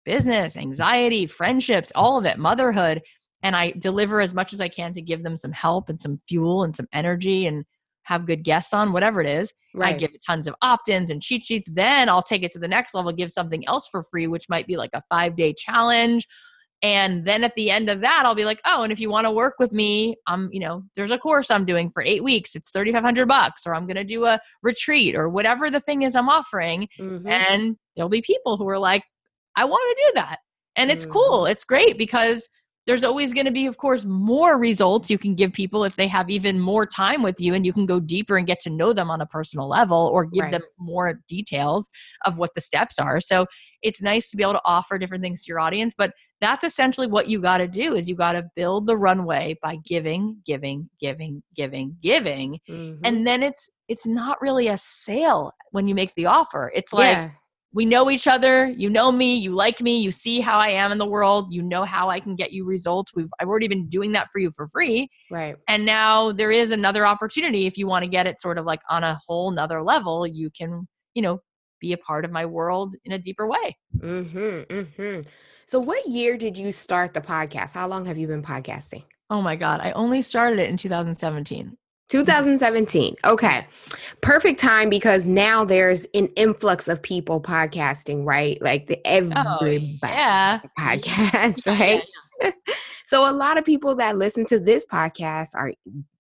[0.06, 3.02] business, anxiety, friendships, all of it, motherhood.
[3.46, 6.20] And I deliver as much as I can to give them some help and some
[6.28, 7.64] fuel and some energy and
[8.02, 9.54] have good guests on, whatever it is.
[9.76, 9.94] Right.
[9.94, 11.70] I give tons of opt ins and cheat sheets.
[11.72, 14.66] Then I'll take it to the next level, give something else for free, which might
[14.66, 16.28] be like a five day challenge.
[16.82, 19.28] And then at the end of that, I'll be like, oh, and if you want
[19.28, 22.56] to work with me, I'm, you know, there's a course I'm doing for eight weeks.
[22.56, 26.16] It's 3,500 bucks, or I'm going to do a retreat or whatever the thing is
[26.16, 26.88] I'm offering.
[27.00, 27.28] Mm-hmm.
[27.28, 29.04] And there'll be people who are like,
[29.56, 30.40] I want to do that.
[30.76, 31.14] And it's mm-hmm.
[31.14, 31.46] cool.
[31.46, 32.50] It's great because
[32.88, 36.08] there's always going to be of course more results you can give people if they
[36.08, 38.94] have even more time with you and you can go deeper and get to know
[38.94, 40.52] them on a personal level or give right.
[40.52, 41.90] them more details
[42.26, 43.46] of what the steps are so
[43.82, 46.12] it's nice to be able to offer different things to your audience but
[46.42, 49.78] that's essentially what you got to do is you got to build the runway by
[49.86, 53.04] giving giving giving giving giving mm-hmm.
[53.04, 57.16] and then it's it's not really a sale when you make the offer it's like
[57.16, 57.30] yeah
[57.76, 58.74] we know each other.
[58.78, 59.36] You know me.
[59.36, 60.00] You like me.
[60.00, 61.54] You see how i am in the world.
[61.54, 63.12] You know how i can get you results.
[63.14, 65.10] We've i've already been doing that for you for free.
[65.30, 65.58] Right.
[65.68, 67.68] And now there is another opportunity.
[67.68, 70.50] If you want to get it sort of like on a whole nother level you
[70.50, 71.42] can you know
[71.82, 73.78] be a part of my world in a deeper way.
[73.98, 75.22] Mm-hmm, mm-hmm.
[75.68, 77.74] so what year did you start the podcast?
[77.74, 79.04] How long have you been podcasting?
[79.30, 79.82] Oh my god.
[79.82, 81.76] I only started it in 2017
[82.10, 83.16] 2017.
[83.24, 83.68] Okay.
[84.22, 88.62] Perfect time because now there's an influx of people podcasting, right?
[88.62, 90.60] Like the oh, everybody oh, yeah.
[90.80, 92.04] podcast, right?
[92.42, 92.74] Yeah, yeah.
[93.06, 95.74] so a lot of people that listen to this podcast are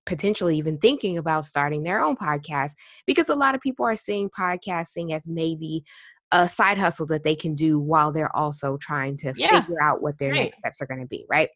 [0.05, 2.71] potentially even thinking about starting their own podcast
[3.05, 5.83] because a lot of people are seeing podcasting as maybe
[6.31, 10.17] a side hustle that they can do while they're also trying to figure out what
[10.17, 10.43] their right.
[10.43, 11.49] next steps are going to be, right?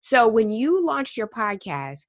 [0.00, 2.06] So when you launched your podcast,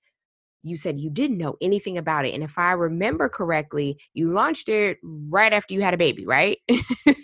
[0.66, 2.34] you said you didn't know anything about it.
[2.34, 6.57] And if I remember correctly, you launched it right after you had a baby, right?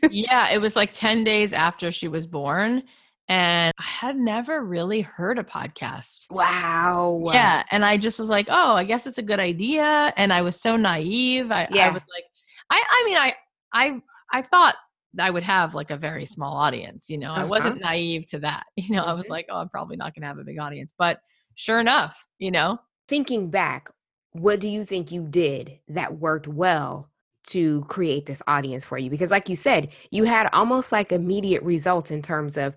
[0.10, 2.84] yeah, it was like 10 days after she was born.
[3.28, 6.30] And I had never really heard a podcast.
[6.30, 7.22] Wow.
[7.34, 7.64] Yeah.
[7.72, 10.14] And I just was like, oh, I guess it's a good idea.
[10.18, 11.52] And I was so naive.
[11.52, 11.88] I, yeah.
[11.88, 12.26] I was like,
[12.70, 13.36] I I mean I
[13.74, 14.02] I
[14.34, 14.76] I thought
[15.20, 17.32] I would have like a very small audience, you know.
[17.32, 17.42] Uh-huh.
[17.42, 18.66] I wasn't naive to that.
[18.76, 19.32] You know, I was Mhm.
[19.32, 21.20] like, oh, I'm probably not going to have a big audience, but
[21.56, 22.80] sure enough, you know.
[23.12, 23.90] Thinking back,
[24.32, 27.10] what do you think you did that worked well
[27.48, 29.10] to create this audience for you?
[29.10, 32.74] Because, like you said, you had almost like immediate results in terms of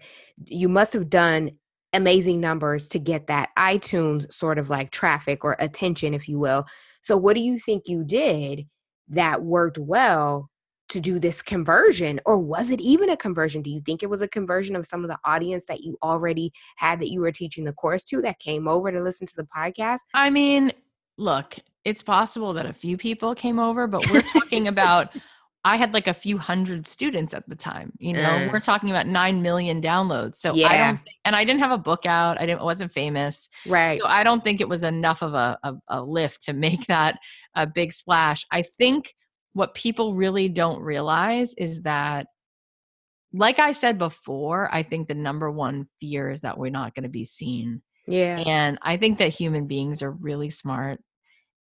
[0.47, 1.53] you must have done
[1.93, 6.66] amazing numbers to get that iTunes sort of like traffic or attention, if you will.
[7.01, 8.66] So, what do you think you did
[9.11, 10.51] that worked well
[10.91, 12.20] to do this conversion?
[12.26, 13.62] Or was it even a conversion?
[13.62, 16.53] Do you think it was a conversion of some of the audience that you already
[16.76, 19.49] had that you were teaching the course to that came over to listen to the
[19.57, 20.01] podcast?
[20.12, 20.72] I mean,
[21.16, 25.09] look, it's possible that a few people came over, but we're talking about
[25.66, 27.93] I had like a few hundred students at the time.
[27.99, 28.51] You know, Uh.
[28.53, 30.37] we're talking about 9 million downloads.
[30.37, 30.87] So I Yeah.
[30.89, 32.39] don't think, and I didn't have a book out.
[32.39, 33.49] I didn't wasn't famous.
[33.66, 33.99] Right.
[33.99, 37.18] So I don't think it was enough of a, a, a lift to make that
[37.55, 38.45] a big splash.
[38.51, 39.14] I think
[39.55, 42.26] what people really don't realize is that,
[43.32, 47.02] like I said before, I think the number one fear is that we're not going
[47.05, 47.82] to be seen.
[48.07, 48.38] Yeah.
[48.38, 51.00] And I think that human beings are really smart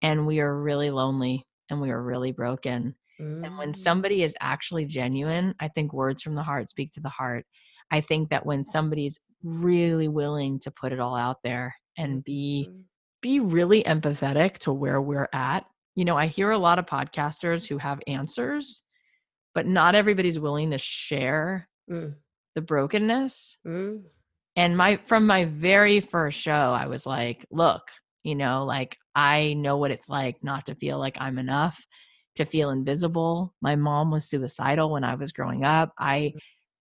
[0.01, 2.95] and we are really lonely and we are really broken.
[3.19, 3.75] And when Mm.
[3.75, 7.45] somebody is actually genuine, I think words from the heart speak to the heart.
[7.89, 12.67] I think that when somebody's really willing to put it all out there and be
[12.69, 12.83] Mm.
[13.21, 15.65] be really empathetic to where we're at.
[15.95, 18.83] You know, I hear a lot of podcasters who have answers,
[19.53, 22.15] but not everybody's willing to share Mm.
[22.55, 23.57] the brokenness.
[23.67, 24.03] Mm.
[24.55, 27.81] And my from my very first show, I was like, look,
[28.23, 31.85] you know, like I know what it's like not to feel like I'm enough,
[32.35, 33.53] to feel invisible.
[33.61, 35.93] My mom was suicidal when I was growing up.
[35.99, 36.33] I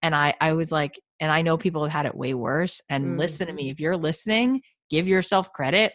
[0.03, 3.19] and I I was like and I know people have had it way worse and
[3.19, 3.71] listen to me.
[3.71, 5.93] If you're listening, give yourself credit.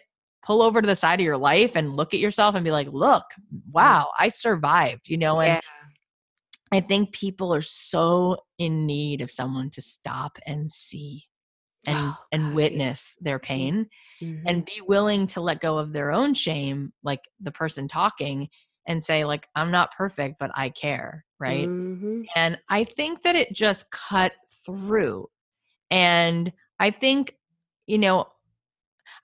[0.47, 2.87] Pull over to the side of your life and look at yourself and be like,
[2.89, 3.25] "Look,
[3.69, 5.59] wow, I survived." You know, and Yeah.
[6.71, 11.25] I think people are so in need of someone to stop and see
[11.85, 13.89] and Oh, and witness their pain
[14.21, 14.43] Mhm.
[14.45, 18.49] and be willing to let go of their own shame like the person talking
[18.85, 21.67] and say like I'm not perfect but I care, right?
[21.67, 22.25] Mhm.
[22.35, 24.33] And I think that it just cut
[24.65, 25.29] through.
[25.91, 27.35] And I think
[27.85, 28.27] you know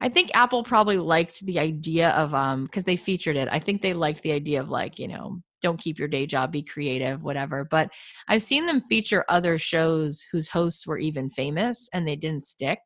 [0.03, 3.47] I think Apple probably liked the idea of um because they featured it.
[3.49, 6.51] I think they liked the idea of like, you know, don't keep your day job,
[6.51, 7.63] be creative, whatever.
[7.63, 7.89] But
[8.27, 12.79] I've seen them feature other shows whose hosts were even famous and they didn't stick.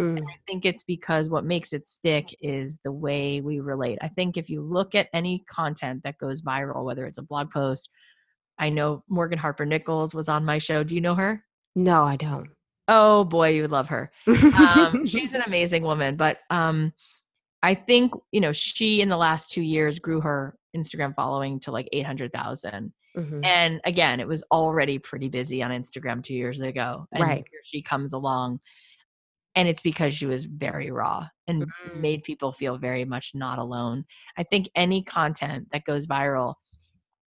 [0.00, 0.20] Mm.
[0.20, 3.98] I think it's because what makes it stick is the way we relate.
[4.02, 7.50] I think if you look at any content that goes viral, whether it's a blog
[7.52, 7.88] post,
[8.58, 10.82] I know Morgan Harper Nichols was on my show.
[10.82, 11.44] Do you know her?
[11.76, 12.48] No, I don't.
[12.88, 14.10] Oh boy, you would love her
[14.58, 16.92] um, she's an amazing woman but um
[17.62, 21.70] i think you know she in the last two years grew her instagram following to
[21.70, 23.44] like 800000 Mhm.
[23.44, 27.44] and again it was already pretty busy on instagram two years ago and Right.
[27.50, 28.60] here she comes along
[29.54, 32.00] and it's because she was very raw and Mm.
[32.00, 34.04] made people feel very much not alone
[34.36, 36.54] i think any content that goes viral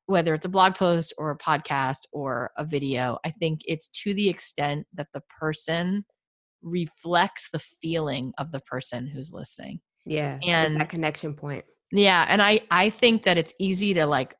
[0.08, 4.12] whether it's a blog post or a podcast or a video i think it's to
[4.12, 6.04] the extent that the person
[6.62, 9.80] reflects the feeling of the person who's listening.
[10.04, 10.38] Yeah.
[10.46, 11.64] And- that connection point.
[11.90, 14.34] Yeah, and I I think that it's easy to like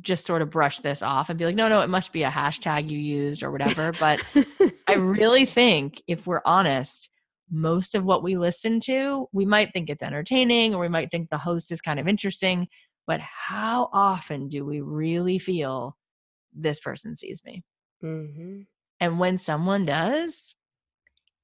[0.00, 2.30] just sort of brush this off and be like, no, no, it must be a
[2.30, 3.90] hashtag you used or whatever.
[3.98, 4.22] But
[4.86, 7.10] I really think if we're honest,
[7.50, 11.30] most of what we listen to, we might think it's entertaining or we might think
[11.30, 12.68] the host is kind of interesting,
[13.08, 15.96] but how often do we really feel
[16.54, 17.64] this person sees me?
[18.00, 18.60] hmm
[19.00, 20.54] And when someone does,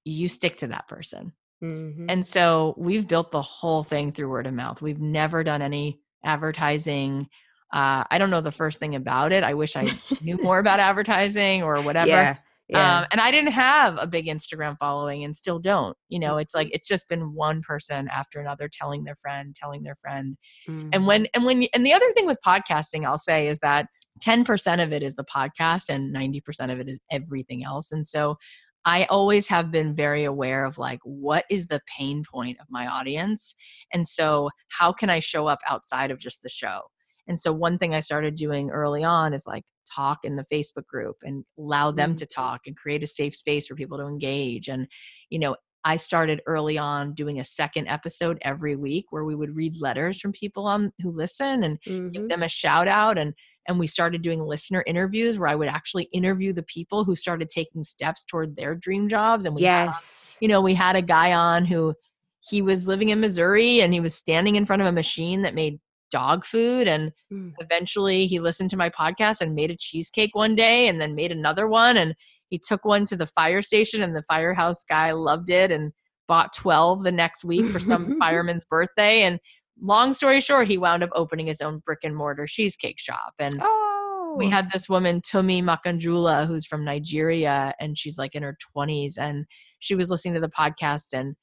[0.05, 1.33] you stick to that person.
[1.61, 4.83] hmm And so we've built the whole thing through word of mouth.
[4.83, 7.29] We've never done any advertising.
[7.73, 9.43] Uh, I don't know the first thing about it.
[9.43, 9.89] I wish I
[10.21, 12.09] knew more about advertising or whatever.
[12.11, 12.37] Yeah.
[12.69, 13.01] Yeah.
[13.01, 15.97] Um, and I didn't have a big Instagram following and still don't.
[16.09, 19.83] You know, it's like it's just been one person after another telling their friend, telling
[19.83, 20.37] their friend.
[20.67, 21.07] And Mhm.
[21.07, 23.89] when and when and the other thing with podcasting, I'll say is that
[24.21, 27.93] 10% of it is the podcast and 90% of it is everything else.
[27.93, 28.37] And so
[28.87, 32.87] I always have been very aware of like what is the pain point of my
[32.87, 33.55] audience?
[33.93, 36.83] And so how can I show up outside of just the show?
[37.27, 40.87] And so one thing I started doing early on is like talk in the Facebook
[40.87, 42.35] group and allow them to Mhm.
[42.35, 44.69] talk and create a safe space for people to engage.
[44.69, 44.87] And,
[45.31, 45.57] you know,
[45.87, 50.19] I started early on doing a second episode every week where we would read letters
[50.19, 52.13] from people on who listen and Mhm.
[52.13, 53.35] give them a shout out and
[53.67, 57.49] and we started doing listener interviews where I would actually interview the people who started
[57.49, 60.37] taking steps toward their dream jobs and we had yes.
[60.41, 61.95] you know, we had a guy on who
[62.41, 65.55] he was living in Missouri and he was standing in front of a machine that
[65.55, 65.81] made
[66.19, 67.53] dog food and Mm.
[67.59, 71.33] eventually he listened to my podcast and made a cheesecake one day and then made
[71.33, 72.15] another one and
[72.51, 75.93] he took one to the fire station and the firehouse guy loved it and
[76.29, 79.41] bought 12 the next week for some fireman's birthday and
[79.83, 83.61] long story short he wound up opening his own brick and mortar cheesecake shop and
[83.61, 84.37] Oh.
[84.39, 89.15] we had this woman Tumi Makanjula who's from Nigeria and she's like in her 20s
[89.19, 89.47] and
[89.81, 91.35] she was listening to the podcast and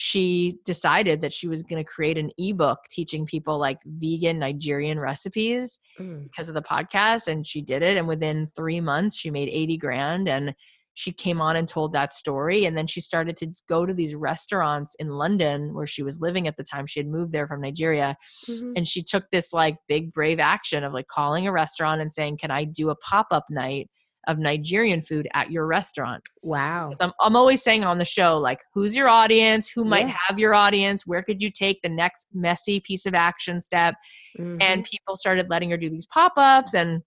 [0.00, 5.00] she decided that she was going to create an ebook teaching people like vegan Nigerian
[5.00, 6.22] recipes Mm.
[6.22, 9.76] because of the podcast and she did it and within 3 months she made 80
[9.76, 10.54] grand and
[10.94, 14.14] she came on and told that story and then she started to go to these
[14.14, 17.60] restaurants in London where she was living at the time she had moved there from
[17.60, 18.16] Nigeria
[18.48, 18.74] Mhm.
[18.76, 22.36] and she took this like big brave action of like calling a restaurant and saying
[22.38, 23.90] can i do a pop-up night
[24.26, 26.92] of nigerian food at your restaurant Wow.
[27.00, 30.16] I'm, I'm always saying on the show like who's your audience who might Yeah.
[30.26, 33.94] have your audience where could you take the next messy piece of action step
[34.38, 34.58] Mhm.
[34.62, 37.02] and people started letting her do these pop-ups and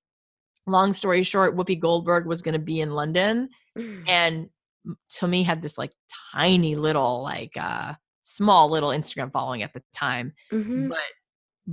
[0.67, 4.03] long story short whoopi goldberg was going to be in london Mm.
[4.09, 4.49] and
[4.85, 5.91] m- to me had this like
[6.33, 7.93] tiny little like uh
[8.23, 10.89] small little instagram following at the time Mhm.
[10.89, 10.97] but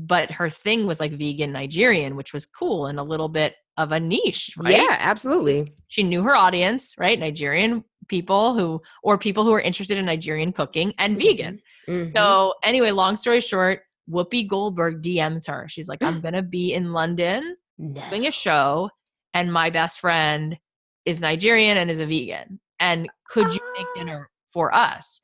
[0.07, 3.93] but her thing was like vegan Nigerian, which was cool and a little bit of
[3.93, 4.77] a niche, right?
[4.77, 5.73] Yeah, absolutely.
[5.89, 7.19] She knew her audience, right?
[7.19, 11.61] Nigerian people who or people who are interested in Nigerian cooking and vegan.
[11.89, 12.13] Mhm.
[12.13, 15.67] So anyway, long story short, Whoopi Goldberg DMs her.
[15.69, 18.03] She's like, I'm gonna be in London No.
[18.11, 18.91] doing a show,
[19.35, 20.59] and my best friend
[21.05, 22.61] is Nigerian and is a vegan.
[22.81, 25.21] And could you make dinner for us?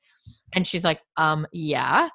[0.54, 2.08] And she's like, um, yeah.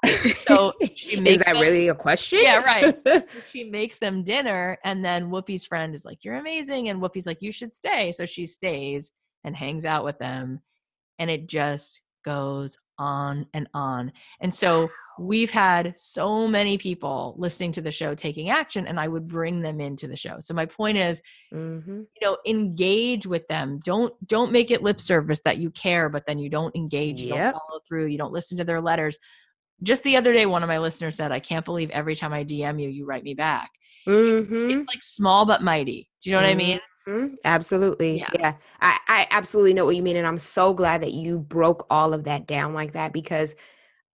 [0.48, 2.40] So she is makes that them- really a question?
[2.42, 3.26] Yeah, right.
[3.52, 7.42] she makes them dinner and then whoopi's friend is like you're amazing and whoopi's like
[7.42, 9.12] you should stay so she stays
[9.44, 10.62] and hangs out with them
[11.18, 14.12] and it just goes on and on
[14.42, 14.90] and so
[15.20, 19.62] we've had so many people listening to the show taking action and i would bring
[19.62, 20.38] them into the show.
[20.40, 23.80] So my point is hmm you know engage with them.
[23.86, 27.30] Don't don't make it lip service that you care but then you don't engage you
[27.30, 27.54] Yep.
[27.54, 29.18] don't follow through you don't listen to their letters.
[29.84, 32.44] Just the other day one of my listeners said i can't believe every time i
[32.44, 33.70] dm you you write me back.
[34.06, 36.10] Hmm it's like small but mighty.
[36.22, 37.36] Do you know what i mean Mhm.
[37.46, 38.20] Absolutely.
[38.20, 38.30] Yeah.
[38.32, 38.54] Yeah.
[38.82, 40.18] I, I absolutely know what you mean.
[40.18, 43.56] And I'm so glad that you broke all of that down like that because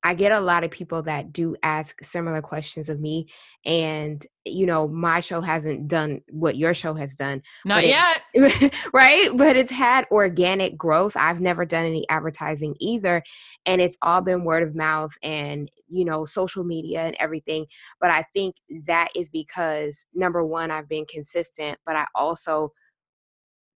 [0.05, 3.27] I get a lot of people that do ask similar questions of me.
[3.65, 8.21] And, you know, my show hasn't done what your show has done, not yet
[8.93, 9.31] right?
[9.35, 11.17] But it's had organic growth.
[11.17, 13.23] I've never done any advertising either.
[13.65, 17.65] And it's all been word of mouth and, you know, social media and everything.
[17.99, 22.73] But I think that is because number one, I've been consistent, but I also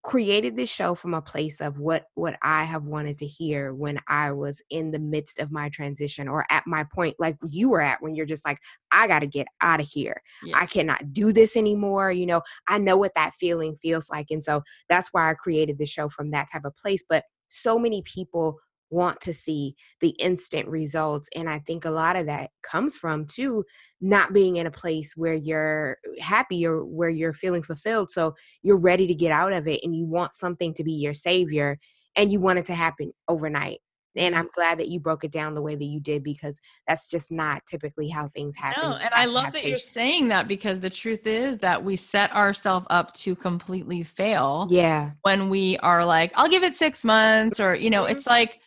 [0.01, 3.99] created this show from a place of what what I have wanted to hear when
[4.07, 7.81] I was in the midst of my transition or at my point like you were
[7.81, 8.59] at when you're just like
[8.91, 10.21] I got to get out of here.
[10.43, 10.57] Yeah.
[10.57, 12.41] I cannot do this anymore, you know.
[12.67, 16.07] I know what that feeling feels like and so that's why I created the show
[16.07, 18.57] from that type of place, but so many people
[18.89, 23.25] want to see the instant results and I think a lot of that comes from
[23.25, 23.63] too
[24.01, 28.09] not being in a place where you're happy or where you're feeling fulfilled.
[28.11, 28.33] So
[28.63, 31.77] you're ready to get out of it and you want something to be your savior
[32.15, 33.79] and you want it to happen overnight.
[34.15, 34.41] And Mm-hmm.
[34.41, 37.31] I'm glad that you broke it down the way that you did because that's just
[37.31, 38.89] not typically how things happen.
[38.89, 42.31] no and i love that you're saying that because the truth is that we set
[42.33, 45.11] ourselves up to completely fail Yeah.
[45.21, 48.11] when we are like i'll give it six months or you know Mhm.
[48.11, 48.59] it's like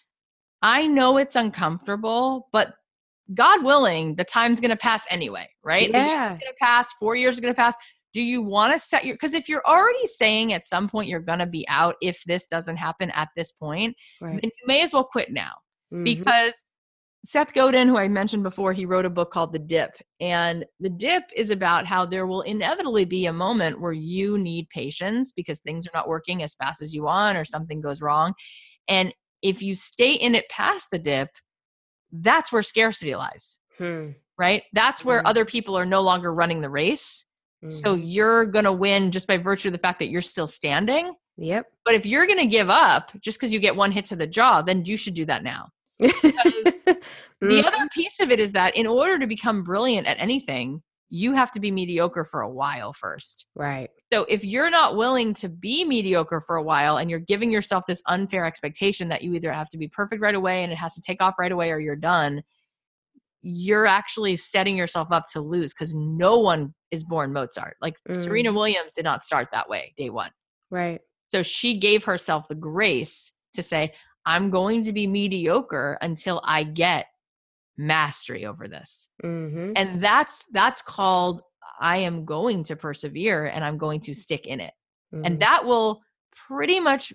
[0.63, 2.75] i know it's uncomfortable but
[3.35, 6.31] god willing the time's gonna pass anyway right Yeah.
[6.31, 7.75] gonna pass four years are gonna pass
[8.13, 11.21] do you want to set your because if you're already saying at some point you're
[11.21, 14.41] gonna be out if this doesn't happen at this point Right.
[14.41, 15.53] then you may as well quit now
[15.93, 16.05] Mhm.
[16.05, 16.63] because
[17.25, 19.93] Seth Godin, who I mentioned before, he wrote a book called The Dip.
[20.19, 24.69] And The Dip is about how there will inevitably be a moment where you need
[24.71, 28.35] patience because things are not working as fast as you want or something goes wrong.
[28.89, 31.29] And if you stay in it past the dip,
[32.13, 34.11] that's where scarcity lies, Hmm.
[34.39, 34.65] right?
[34.73, 35.27] That's where Mhm.
[35.27, 37.25] other people are no longer running the race.
[37.69, 38.03] So Mhm.
[38.05, 41.15] you're going to win just by virtue of the fact that you're still standing.
[41.37, 41.67] Yep.
[41.85, 44.27] But if you're going to give up just because you get one hit to the
[44.27, 45.71] jaw, then you should do that now.
[47.41, 47.65] The Mhm.
[47.67, 50.81] other piece of it is that in order to become brilliant at anything,
[51.15, 53.45] you have to be mediocre for a while first.
[53.55, 53.91] right.
[54.11, 57.85] So if you're not willing to be mediocre for a while and you're giving yourself
[57.87, 60.95] this unfair expectation that you either have to be perfect right away and it has
[60.95, 62.43] to take off right away or you're done,
[63.43, 67.77] you're actually setting yourself up to lose because no one is born Mozart.
[67.83, 68.55] Like Serena mm.
[68.55, 70.31] Williams did not start that way day one.
[70.71, 71.01] Right.
[71.31, 73.93] So she gave herself the grace to say,
[74.25, 77.07] I'm going to be mediocre until I get
[77.87, 79.09] mastery over this.
[79.25, 79.73] Mm-hmm.
[79.77, 81.43] And that's that's called
[81.81, 84.73] I am going to persevere and I'm going to stick in it.
[85.15, 85.25] Mm-hmm.
[85.25, 86.01] And that will
[86.49, 87.13] pretty much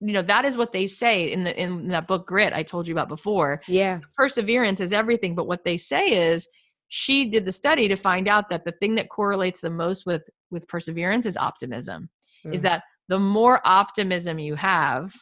[0.00, 2.86] you know that is what they say in the in that book grit I told
[2.86, 3.62] you about before.
[3.66, 4.00] yeah.
[4.16, 6.46] Perseverance is everything, but what they say is
[6.88, 10.22] she did the study to find out that the thing that correlates the most with
[10.50, 12.08] with perseverance is optimism.
[12.52, 12.64] Is Mm.
[12.64, 15.12] that the more optimism you have,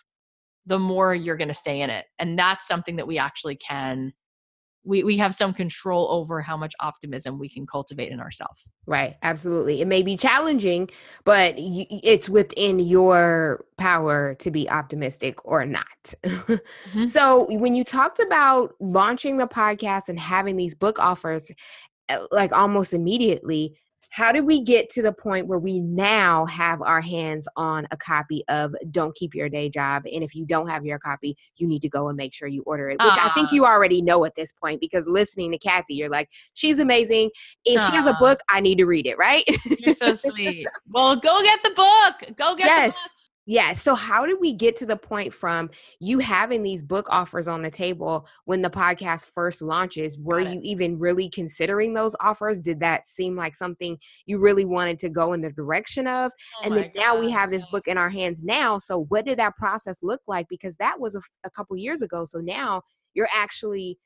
[0.67, 2.07] the more you're going to stay in it.
[2.19, 4.13] And that's something that we actually can
[4.85, 8.65] we we have some control over how much optimism we can cultivate in ourselves.
[8.87, 9.81] Right, absolutely.
[9.81, 10.91] It may be challenging,
[11.25, 16.15] but y- it's within your power to be optimistic or not.
[17.07, 21.51] So, when you talked about launching the podcast and having these book offers
[22.09, 23.77] uh, like almost immediately,
[24.15, 27.97] how did we get to the point where we now have our hands on a
[27.97, 30.05] copy of Don't Keep Your Day Job?
[30.07, 32.63] And if you don't have your copy, you need to go and make sure you
[32.63, 33.55] order it, which I think ah.
[33.55, 37.31] you already know at this point because listening to Cathy, you're like, she's amazing.
[37.65, 39.43] If she has a book, I need to read it, right?
[39.81, 40.69] You're so sweet.
[40.89, 42.37] Well, go get the book.
[42.37, 42.95] Go get yes.
[42.95, 43.14] the book.
[43.47, 43.83] Yes.
[43.83, 45.71] So, how did we get to the point from
[46.01, 50.17] you having these book offers on the table when the podcast first launches?
[50.19, 52.59] Were you even really considering those offers?
[52.59, 56.33] Did that seem like something you really wanted to go in the direction of?
[56.59, 58.79] Oh and then now we have this book in our hands now.
[58.79, 60.47] So, what did that process look like?
[60.49, 62.25] Because that was a couple years ago.
[62.25, 62.81] So, now
[63.13, 63.99] you're actually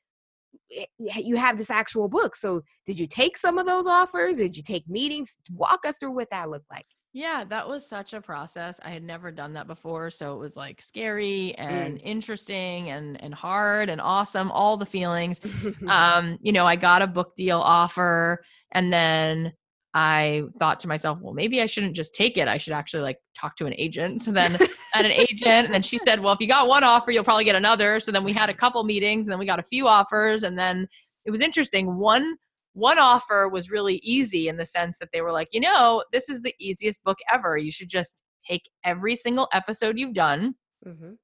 [0.77, 0.85] eh,
[1.15, 2.35] you have this actual book.
[2.35, 4.37] So, did you take some of those offers?
[4.37, 5.37] Did you take meetings?
[5.53, 6.87] Walk us through what that looked like.
[7.11, 8.79] Yeah, that was such a process.
[8.83, 12.01] I had never done that before, so it was like scary and Mm.
[12.03, 15.39] interesting and and hard and awesome, all the feelings.
[15.87, 18.43] um, you know, I got a book deal offer
[18.73, 19.53] and then
[19.95, 22.47] I thought to myself, well, maybe I shouldn't just take it.
[22.47, 24.21] I should actually like talk to an agent.
[24.29, 26.83] So then I had an agent and then she said, well, if you got one
[26.83, 27.99] offer, you'll probably get another.
[27.99, 30.57] So then we had a couple meetings and then we got a few offers and
[30.59, 30.87] then
[31.25, 31.97] it was interesting.
[31.97, 32.35] One
[32.73, 36.29] one offer was really easy in the sense that they were like, you know, this
[36.29, 37.57] is the easiest book ever.
[37.57, 40.55] You should just take every single episode you've done,
[40.87, 41.17] Mhm.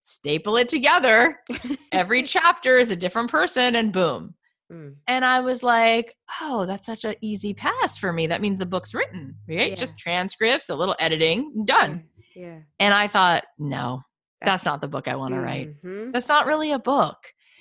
[0.00, 1.40] staple it together.
[1.92, 4.34] Every chapter is a different person, and boom.
[4.72, 4.96] Mm.
[5.06, 8.26] And I was like, oh, that's such an easy pass for me.
[8.26, 9.70] That means the book's written, right?
[9.70, 9.74] Yeah.
[9.74, 12.04] Just transcripts, a little editing, done.
[12.36, 12.58] Yeah.
[12.78, 14.02] And I thought, no,
[14.42, 15.70] that's, not the book I want to write.
[15.82, 16.12] Mhm.
[16.12, 17.16] That's not really a book.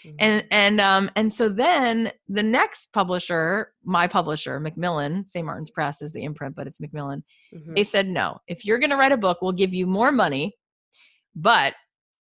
[0.08, 0.16] Mhm.
[0.20, 5.46] And and um and so then the next publisher, my publisher, Macmillan, St.
[5.46, 7.24] Martin's Press is the imprint, but it's Macmillan.
[7.54, 7.76] Mhm.
[7.76, 10.56] They said, no, if you're going to write a book, we'll give you more money,
[11.36, 11.74] but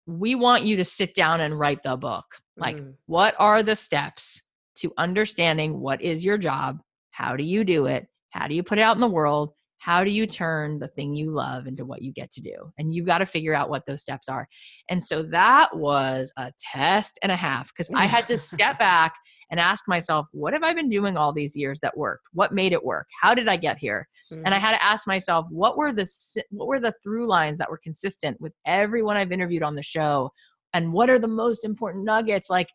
[0.07, 2.25] we want you to sit down and write the book.
[2.57, 2.95] Like, Mm.
[3.07, 4.43] what are the steps
[4.77, 6.81] to understanding what is your job?
[7.11, 8.09] How do you do it?
[8.31, 9.55] How do you put it out in the world?
[9.83, 12.73] How do you turn the thing you love into what you get to do?
[12.79, 14.47] And you've got to figure out what those steps are.
[14.89, 19.17] And so that was a test and a half because I had to step back
[19.51, 22.29] and ask myself, what have I been doing all these years that worked?
[22.33, 23.09] What made it work?
[23.21, 24.09] How did I get here?
[24.31, 24.79] and I had mm.
[24.79, 26.09] to ask myself what were the
[26.51, 30.31] what were the through lines that were consistent with everyone I've interviewed on the show
[30.73, 32.69] and what are the most important nuggets like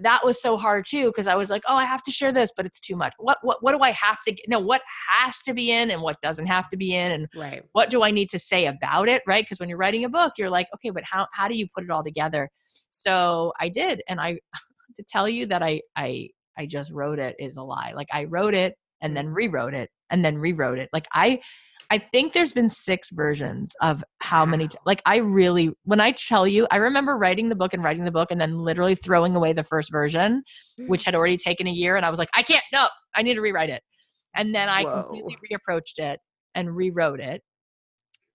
[0.00, 2.50] that was so hard too because I was like oh I have to share this
[2.56, 3.12] but it's too much.
[3.18, 6.02] What what what do I have to get no what has to be in and
[6.02, 7.62] what doesn't have to be in and right.
[7.72, 9.44] what do I need to say about it right?
[9.44, 11.84] Because when you're writing a book you're like okay but how how do you put
[11.84, 12.50] it all together?
[12.90, 14.38] So I did and I
[14.98, 17.92] to tell you that I I I just wrote it is a lie.
[17.94, 19.16] Like I wrote it and mm.
[19.16, 20.88] then rewrote it and then rewrote it.
[20.92, 21.40] Like I
[21.90, 26.12] I think there's been six versions of how many t- like I really when I
[26.12, 29.36] tell you I remember writing the book and writing the book and then literally throwing
[29.36, 30.42] away the first version
[30.88, 33.34] which had already taken a year and I was like I can't no I need
[33.34, 33.82] to rewrite it
[34.34, 36.20] and then I completely reapproached it
[36.54, 37.42] and rewrote it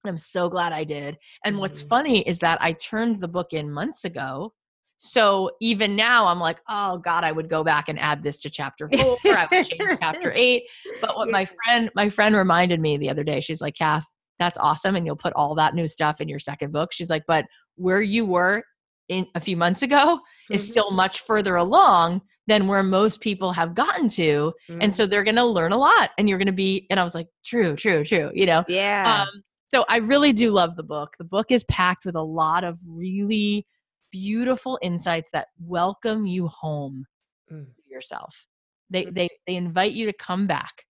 [0.06, 1.18] I'm so glad I did.
[1.44, 1.88] And what's Mhm.
[1.90, 4.54] funny is that I turned the book in months ago.
[5.02, 8.50] So even now I'm like, oh God, I would go back and add this to
[8.50, 9.18] chapter four.
[9.26, 10.64] I would change chapter eight.
[11.02, 14.06] But what my friend, my friend reminded me the other day, she's like, Kath,
[14.40, 14.96] that's awesome.
[14.98, 16.92] And you'll put all that new stuff in your second book.
[16.92, 17.46] She's like, but
[17.76, 18.62] where you were
[19.08, 20.20] in a few months ago
[20.52, 20.72] is Mhm.
[20.72, 24.52] still much further along than where most people have gotten to.
[24.82, 24.94] And Mhm.
[24.94, 27.76] so they're gonna learn a lot and you're gonna be, and I was like, true,
[27.78, 28.66] true, true, you know?
[28.68, 29.24] yeah.
[29.24, 31.16] Um, so I really do love the book.
[31.18, 33.66] The book is packed with a lot of really
[34.12, 37.06] beautiful insights that welcome you home
[37.52, 37.68] Mm.
[37.88, 38.48] yourself.
[38.90, 39.16] They Mm.
[39.16, 40.86] they they invite you to come back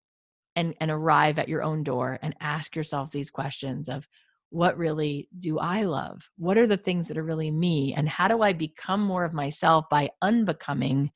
[0.56, 4.08] and and arrive at your own door and ask yourself these questions of
[4.50, 6.28] what really do I love?
[6.36, 7.92] What are the things that are really me?
[7.94, 11.10] And how do I become more of myself by unbecoming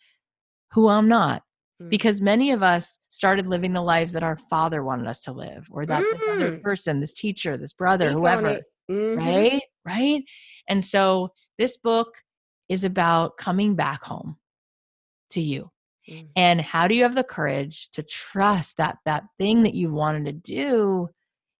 [0.72, 1.42] who I'm not?
[1.80, 1.90] Mm.
[1.90, 5.68] because many of us started living the lives that our father wanted us to live
[5.70, 6.62] or that this other Mm.
[6.62, 8.60] person this teacher this brother Speak whoever.
[8.90, 9.16] Mhm.
[9.16, 10.24] right right
[10.68, 12.22] and so this book
[12.68, 14.36] is about coming back home
[15.30, 15.70] to you.
[16.08, 16.28] Mm.
[16.36, 20.24] And how do you have the courage to trust that that thing that you've wanted
[20.26, 21.08] to do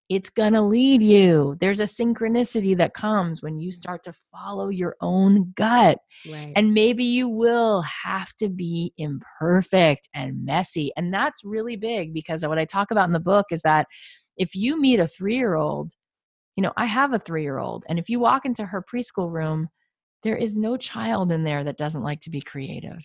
[0.09, 1.57] it's going to lead you.
[1.61, 5.99] There's a synchronicity that comes when you start to follow your own gut.
[6.29, 6.53] Right.
[6.57, 10.93] And maybe you will have to be imperfect and messy.
[10.97, 13.87] And that's really big because what I talk about in the book is that
[14.39, 15.93] if you meet a three year old,
[16.59, 19.31] you know, I have a three year old, and if you walk into her preschool
[19.33, 19.69] room,
[20.25, 22.99] there is no child in there that doesn't like to be creative.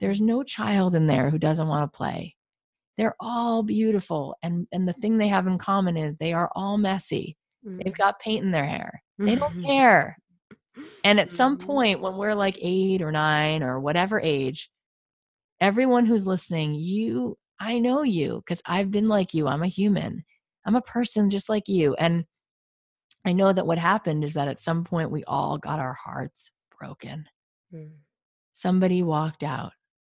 [0.00, 2.36] There's no child in there who doesn't want to play.
[2.96, 6.78] They're all beautiful and and the thing they have in common is they are all
[6.78, 7.36] messy.
[7.78, 7.98] They've Mm.
[7.98, 9.02] got paint in their hair.
[9.26, 10.18] They don't care.
[11.04, 14.70] And at some point when we're like 8 or 9 or whatever age
[15.60, 19.46] everyone who's listening you i know you cuz i've been like you.
[19.48, 20.24] I'm a human.
[20.66, 21.94] I'm a person just like you.
[21.94, 22.24] And
[23.24, 26.50] i know that what happened is that at some point we all got our hearts
[26.78, 27.26] broken
[27.74, 27.90] Mm.
[28.52, 29.72] Somebody walked out.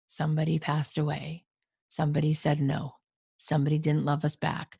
[0.08, 1.44] Somebody passed away.
[1.88, 2.94] Somebody said no.
[3.38, 4.78] Somebody didn't love us back.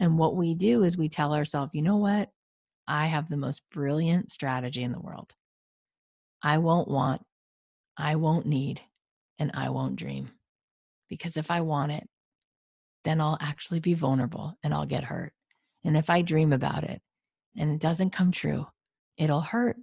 [0.00, 2.30] And what we do is we tell ourselves, you know what?
[2.86, 5.34] I have the most brilliant strategy in the world.
[6.42, 7.22] I won't want,
[7.96, 8.80] I won't need,
[9.38, 10.30] and I won't dream.
[11.08, 12.08] Because if I want it,
[13.04, 15.32] then I'll actually be vulnerable and I'll get hurt.
[15.84, 17.02] And if I dream about it
[17.58, 18.66] and it doesn't come true,
[19.16, 19.76] it'll hurt.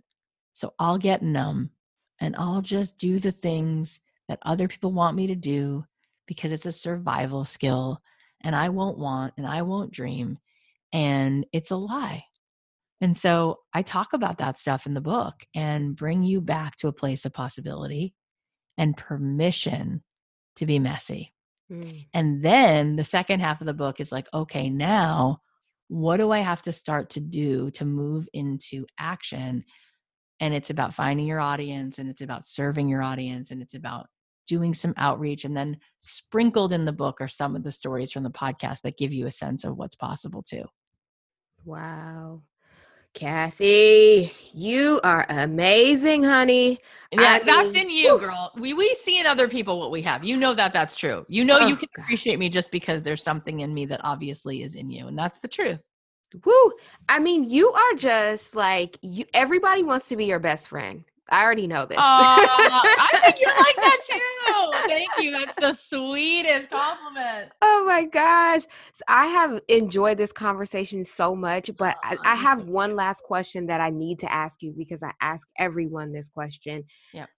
[0.53, 1.72] So I'll get numb
[2.19, 5.84] and I'll just do the things that other people want me to do
[6.27, 8.02] because it's a survival skill
[8.41, 10.39] and I won't want and I won't dream
[10.93, 12.23] and it's a lie.
[13.02, 16.88] And so I talk about that stuff in the book and bring you back to
[16.88, 18.15] a place of possibility
[18.77, 20.03] and permission
[20.56, 21.34] to be messy.
[21.72, 22.07] Mm.
[22.14, 25.41] And then the second half of the book is like, okay, now
[25.87, 29.63] what do I have to start to do to move into action?
[30.39, 34.07] And it's about finding your audience and it's about serving your audience and it's about
[34.47, 35.45] doing some outreach.
[35.45, 38.97] And then sprinkled in the book are some of the stories from the podcast that
[38.97, 40.65] give you a sense of what's possible too.
[41.63, 42.41] Wow.
[43.15, 46.79] Cathy, you are amazing, honey.
[47.13, 48.51] Yeah, I that's mean, in you, girl.
[48.57, 50.23] We we see in other people what we have.
[50.25, 51.25] You know that that's true.
[51.29, 52.03] You know oh, you Oh, can God.
[52.03, 55.39] appreciate me just because there's something in me that obviously is in you, and that's
[55.39, 55.79] the truth.
[56.45, 56.73] Woo.
[57.07, 61.05] I mean, you are just like you everybody wants to be your best friend.
[61.30, 61.97] I already know this.
[61.97, 64.88] Oh, I think you're like that too.
[64.88, 65.31] Thank you.
[65.31, 67.52] That's the sweetest compliment.
[67.61, 68.64] Oh my gosh.
[68.93, 73.65] So I have enjoyed this conversation so much, but I, I have one last question
[73.68, 76.84] that I need to ask you because I ask everyone this question.
[77.14, 77.30] Yep.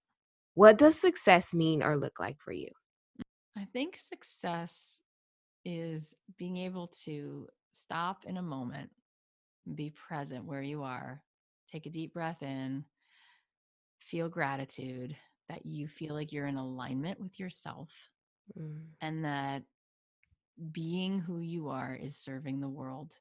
[0.55, 2.69] What does success mean or look like for you?
[3.57, 4.99] I think success
[5.63, 8.89] is being able to stop in a moment,
[9.75, 11.21] be present where you are,
[11.71, 12.85] take a deep breath in,
[14.07, 15.15] feel gratitude
[15.49, 17.89] that you feel like you're in alignment with yourself
[18.57, 19.63] Mm, and that
[20.71, 23.19] being who you are is serving the world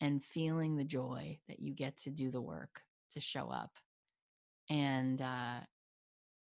[0.00, 2.82] and feeling the joy that you get to do the work
[3.12, 3.70] to show up
[4.70, 5.60] and uh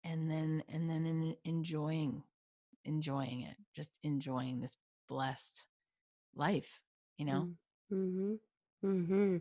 [0.05, 2.23] and then and then en- enjoying
[2.85, 4.77] enjoying it just enjoying this
[5.09, 5.65] blessed
[6.35, 6.81] life
[7.19, 7.49] you know
[7.93, 8.35] Mm-hmm.
[8.85, 9.37] Mm-hmm.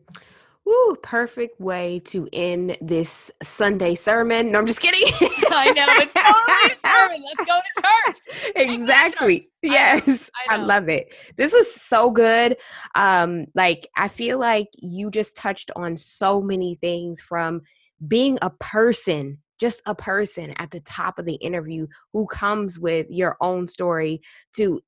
[0.66, 4.52] Woo, perfect way to end this Sunday sermon.
[4.52, 5.02] No, I'm just kidding.
[5.52, 7.24] i know it's a sermon.
[7.24, 8.54] Let's go to church.
[8.56, 9.50] Exactly.
[9.64, 10.66] I know, yes I I, know.
[10.66, 11.14] love it.
[11.36, 12.56] This is so good.
[12.96, 17.62] Um like i feel like you just touched on so many things from
[18.08, 23.06] being a person just a person at the top of the interview who comes with
[23.10, 24.20] your own story
[24.54, 24.82] to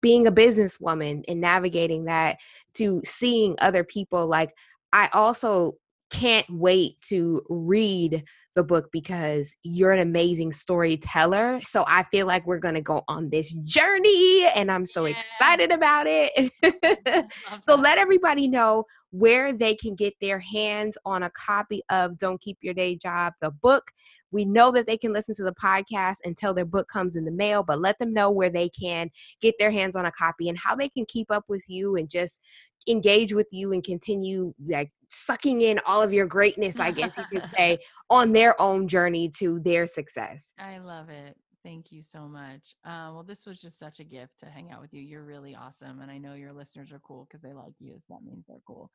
[0.00, 2.38] being a businesswoman and navigating that
[2.72, 4.56] to seeing other people like
[4.92, 5.74] i also
[6.12, 8.22] can't wait to read
[8.54, 11.58] the book because you're an amazing storyteller.
[11.62, 15.16] So I feel like we're going to go on this journey and I'm so Yeah.
[15.16, 16.52] excited about it.
[17.62, 17.82] So that.
[17.82, 22.58] let everybody know where they can get their hands on a copy of Don't Keep
[22.60, 23.90] Your Day Job, the book.
[24.30, 27.32] We know that they can listen to the podcast until their book comes in the
[27.32, 29.10] mail, but let them know where they can
[29.40, 32.08] get their hands on a copy and how they can keep up with you and
[32.10, 32.40] just
[32.88, 37.24] engage with you and continue like sucking in all of your greatness, I guess you
[37.30, 37.78] could say,
[38.10, 40.52] on their own journey to their success.
[40.58, 41.36] I love it.
[41.64, 42.74] Thank you so much.
[42.84, 45.00] Uh, well, this was just such a gift to hang out with you.
[45.00, 46.00] You're really awesome.
[46.00, 48.00] And I know your listeners are cool because they like you.
[48.06, 48.90] So that means they're cool.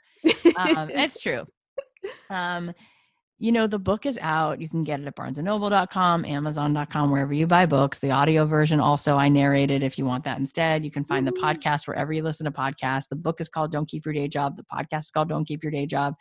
[0.58, 1.46] Um, it's true.
[2.30, 2.74] Um,
[3.40, 4.60] you know, the book is out.
[4.60, 8.00] You can get it at barnesandnoble.com, amazon.com, wherever you buy books.
[8.00, 10.84] The audio version also I narrated if you want that instead.
[10.84, 13.08] You can find the podcast wherever you listen to podcasts.
[13.10, 14.58] The book is called Don't Keep Your Day Job.
[14.58, 16.16] The podcast is called Don't Keep Your Day Job.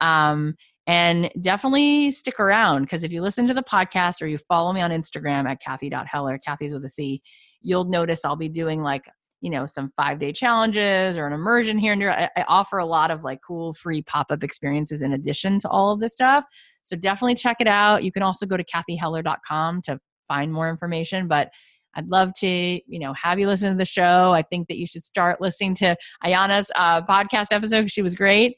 [0.00, 0.56] Um,
[0.88, 4.80] And definitely stick around because if you listen to the podcast or you follow me
[4.80, 7.22] on Instagram at Cathy.Heller, Cathy's with a C,
[7.60, 9.02] you'll notice I'll be doing like,
[9.40, 12.12] you know, some five day challenges or an immersion here and there.
[12.12, 15.68] I, I offer a lot of like cool free pop up experiences in addition to
[15.68, 16.44] all of this stuff.
[16.82, 18.04] So definitely check it out.
[18.04, 21.28] You can also go to cathyheller.com to find more information.
[21.28, 21.50] But
[21.96, 24.32] I'd love to, you know, have you listen to the show.
[24.32, 27.90] I think that you should start listening to Ayana's uh, podcast episode.
[27.90, 28.54] She was great.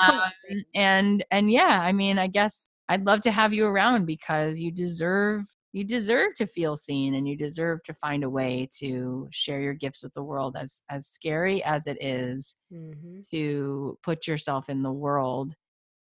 [0.00, 0.20] Um,
[0.74, 4.72] and and yeah, I mean, I guess I'd love to have you around because you
[4.72, 5.42] deserve
[5.78, 9.74] you deserve to feel seen and you deserve to find a way to share your
[9.74, 13.20] gifts with the world as as scary as it is mm-hmm.
[13.30, 15.54] to put yourself in the world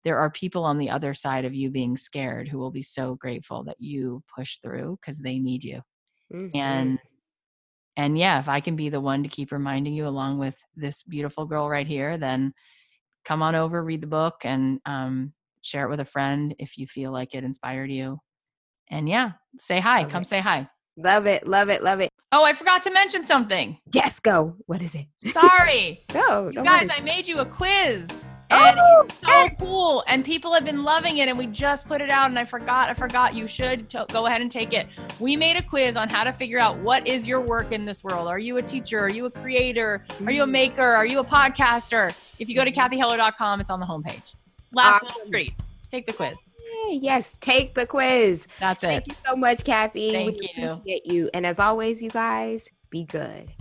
[0.03, 3.15] there are people on the other side of you being scared who will be so
[3.15, 5.79] grateful that you push through because they need you
[6.33, 6.57] mm-hmm.
[6.57, 6.99] and
[7.95, 11.01] and yeah if i can be the one to keep reminding you along with this
[11.03, 12.53] beautiful girl right here then
[13.23, 15.31] come on over read the book and um,
[15.61, 18.19] share it with a friend if you feel like it inspired you
[18.91, 20.27] and yeah say hi love come it.
[20.27, 20.69] say hi.
[20.97, 22.09] Love it love it love it.
[22.31, 23.79] Oh i forgot to mention something.
[23.93, 24.55] Yes go.
[24.67, 25.07] What is it?
[25.31, 26.05] Sorry.
[26.13, 28.07] No you guys i made you a quiz
[28.51, 32.01] and oh, it's so cool and people have been loving it and we just put
[32.01, 34.87] it out and i forgot i forgot you should t- go ahead and take it.
[35.19, 38.03] We made a quiz on how to figure out what is your work in this
[38.03, 38.27] world.
[38.27, 38.99] Are you a teacher?
[38.99, 40.05] Are you a creator?
[40.25, 40.51] Are you a mm-hmm.
[40.51, 40.83] maker?
[40.83, 42.15] Are you a podcaster?
[42.39, 44.35] If you go to cathyheller.com it's on the homepage.
[44.73, 45.07] Last awesome.
[45.07, 45.53] little treat.
[45.89, 46.35] Take the quiz
[46.89, 48.47] yes take the quiz.
[48.59, 48.87] That's it.
[48.87, 50.11] thank you so much cathy.
[50.11, 50.69] Thank we you.
[50.69, 51.29] appreciate you.
[51.33, 53.51] And as always you guys be good.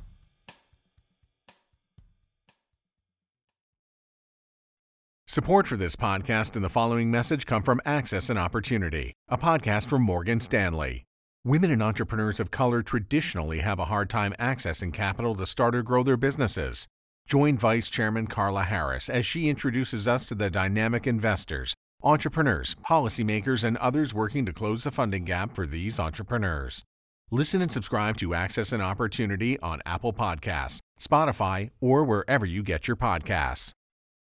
[5.31, 9.87] Support for this podcast and the following message come from Access and Opportunity, a podcast
[9.87, 11.05] from Morgan Stanley.
[11.45, 15.83] Women and entrepreneurs of color traditionally have a hard time accessing capital to start or
[15.83, 16.89] grow their businesses.
[17.29, 23.65] Join Vice Chairman Carla Harris as she introduces us to the dynamic investors, entrepreneurs, policymakers,
[23.65, 26.85] and others working to close the funding gap for these entrepreneurs.
[27.31, 32.89] Listen and subscribe to Access and Opportunity on Apple Podcasts, Spotify, or wherever you get
[32.89, 33.73] your podcasts.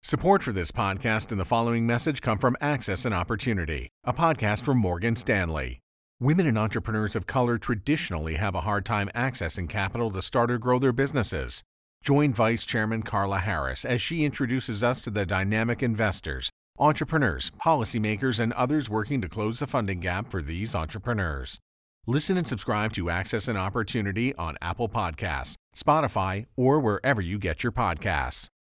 [0.03, 4.63] Support for this podcast and the following message come from Access and Opportunity, a podcast
[4.63, 5.79] from Morgan Stanley.
[6.19, 10.57] Women and entrepreneurs of color traditionally have a hard time accessing capital to start or
[10.57, 11.63] grow their businesses.
[12.03, 18.39] Join Vice Chairman Carla Harris as she introduces us to the dynamic investors, entrepreneurs, policymakers,
[18.39, 21.59] and others working to close the funding gap for these entrepreneurs.
[22.05, 27.63] Listen and subscribe to Access and Opportunity on Apple Podcasts, Spotify, or wherever you get
[27.63, 28.49] your podcasts.